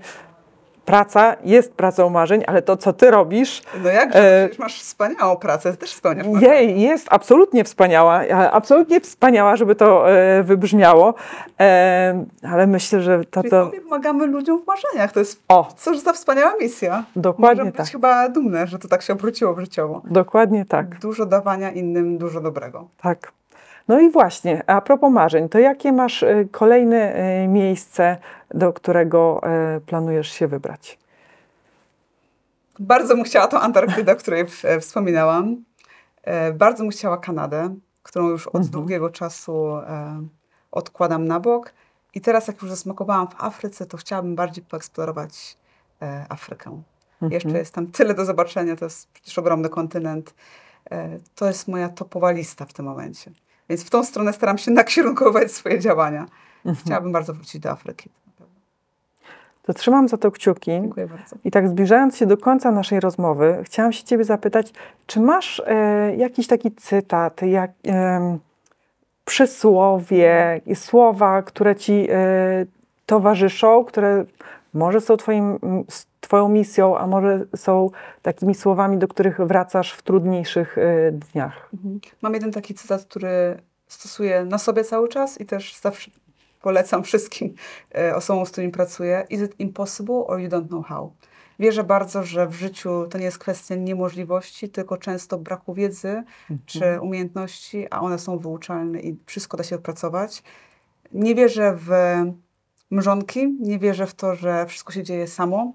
[0.90, 5.78] praca jest pracą marzeń, ale to, co Ty robisz, No jak, E, masz wspaniałą pracę,
[5.78, 6.54] też spełniasz marzenia.
[6.54, 11.14] jej, jest absolutnie wspaniała, e, absolutnie wspaniała, żeby to e, wybrzmiało,
[11.60, 13.72] e, ale myślę, że to, Czyli to to...
[13.84, 17.04] pomagamy ludziom w marzeniach, to jest o, cóż za wspaniała misja.
[17.16, 20.02] dokładnie Możemy tak, być chyba dumne, że to tak się obróciło życiowo.
[20.06, 21.00] dokładnie tak.
[21.00, 22.88] Dużo dawania innym, dużo dobrego.
[23.02, 23.32] Tak.
[23.90, 28.18] No i właśnie, a propos marzeń, to jakie masz y, kolejne y, miejsce,
[28.54, 29.42] do którego
[29.78, 31.00] y, planujesz się wybrać?
[32.80, 35.64] Bardzo bym chciała tą Antarktydę, o której e, wspominałam.
[36.24, 38.72] E, bardzo bym chciała Kanadę, którą już od Mhm.
[38.72, 40.22] długiego czasu e,
[40.72, 41.74] odkładam na bok.
[42.14, 45.58] I teraz, jak już zasmakowałam w Afryce, to chciałabym bardziej poeksplorować
[46.30, 46.82] Afrykę.
[47.22, 47.56] Jeszcze Mhm.
[47.56, 50.34] jest tam tyle do zobaczenia, to jest przecież ogromny kontynent.
[51.36, 53.32] To jest moja topowa lista w tym momencie.
[53.70, 56.26] Więc w tą stronę staram się nakierunkować swoje działania.
[56.66, 56.76] Mhm.
[56.86, 58.10] Chciałabym bardzo wrócić do Afryki.
[59.64, 60.72] To trzymam za to kciuki.
[60.72, 61.36] Dziękuję bardzo.
[61.44, 64.74] I tak zbliżając się do końca naszej rozmowy, chciałam się Ciebie zapytać,
[65.08, 68.40] czy masz e, jakiś taki cytat, jak, em,
[69.26, 72.66] przysłowie i słowa, które Ci e,
[73.06, 74.26] towarzyszą, które
[74.74, 75.60] może są twoim,
[76.30, 77.90] Twoją misją, a może są
[78.22, 81.70] takimi słowami, do których wracasz w trudniejszych e, dniach?
[81.74, 82.00] Mhm.
[82.22, 86.12] Mam jeden taki cytat, który stosuję na sobie cały czas i też zawsze
[86.62, 87.56] polecam wszystkim
[87.96, 89.26] e, osobom, z którymi pracuję.
[89.30, 91.14] Is it impossible or you don't know how?
[91.60, 96.24] Wierzę bardzo, że w życiu to nie jest kwestia niemożliwości, tylko często braku wiedzy
[96.66, 100.44] czy umiejętności, a one są wyuczalne i wszystko da się opracować.
[101.12, 101.90] Nie wierzę w
[102.92, 105.74] mrzonki, nie wierzę w to, że wszystko się dzieje samo,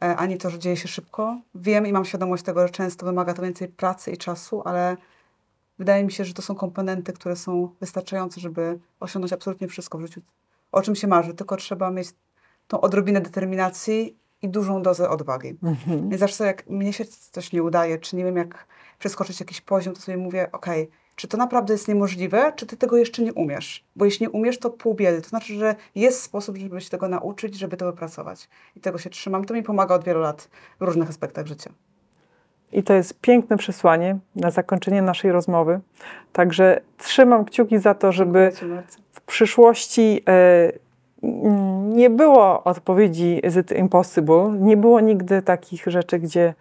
[0.00, 1.40] ani to, że dzieje się szybko.
[1.54, 4.96] Wiem i mam świadomość tego, że często wymaga to więcej pracy i czasu, ale
[5.78, 10.00] wydaje mi się, że to są komponenty, które są wystarczające, żeby osiągnąć absolutnie wszystko w
[10.00, 10.20] życiu,
[10.72, 11.34] o czym się marzy.
[11.34, 12.08] Tylko trzeba mieć
[12.68, 15.58] tą odrobinę determinacji i dużą dozę odwagi.
[15.62, 16.08] Mhm.
[16.08, 18.66] Więc zawsze jak mnie się coś nie udaje, czy nie wiem jak
[18.98, 22.96] przeskoczyć jakiś poziom, to sobie mówię, okej, czy to naprawdę jest niemożliwe, czy ty tego
[22.96, 23.84] jeszcze nie umiesz?
[23.96, 25.22] Bo jeśli nie umiesz, to pół biedy.
[25.22, 28.48] To znaczy, że jest sposób, żeby się tego nauczyć, żeby to wypracować.
[28.76, 29.44] I tego się trzymam.
[29.44, 30.48] To mi pomaga od wielu lat
[30.80, 31.70] w różnych aspektach życia.
[32.72, 35.80] I to jest piękne przesłanie na zakończenie naszej rozmowy.
[36.32, 38.52] Także trzymam kciuki za to, żeby
[39.12, 40.72] w przyszłości e,
[41.88, 46.54] nie było odpowiedzi it impossible, nie było nigdy takich rzeczy, gdzie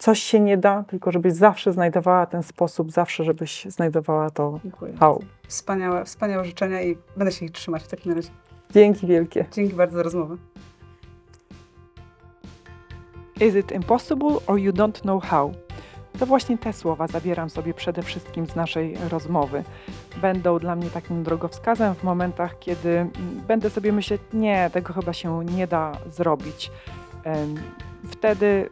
[0.00, 4.94] coś się nie da, tylko żebyś zawsze znajdowała ten sposób, zawsze żebyś znajdowała to Dziękuję.
[5.00, 5.22] how.
[5.48, 8.28] Wspaniałe, wspaniałe życzenia i będę się ich trzymać w takim razie.
[8.70, 9.44] Dzięki wielkie.
[9.52, 10.36] Dzięki bardzo za rozmowę.
[13.40, 15.52] Is it impossible or you don't know how?
[16.18, 19.64] To właśnie te słowa zabieram sobie przede wszystkim z naszej rozmowy.
[20.22, 23.06] Będą dla mnie takim drogowskazem w momentach, kiedy
[23.48, 26.70] będę sobie myśleć, nie, tego chyba się nie da zrobić.
[28.10, 28.68] Wtedy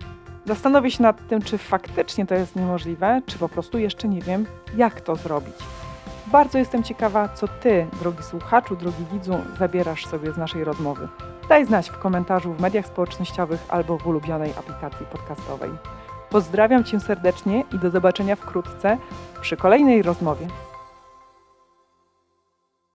[0.48, 4.46] zastanowię się nad tym, czy faktycznie to jest niemożliwe, czy po prostu jeszcze nie wiem,
[4.76, 5.54] jak to zrobić.
[6.26, 11.08] Bardzo jestem ciekawa, co Ty, drogi słuchaczu, drogi widzu, zabierasz sobie z naszej rozmowy.
[11.48, 15.70] Daj znać w komentarzu w mediach społecznościowych albo w ulubionej aplikacji podcastowej.
[16.30, 18.98] Pozdrawiam Cię serdecznie i do zobaczenia wkrótce
[19.40, 20.46] przy kolejnej rozmowie.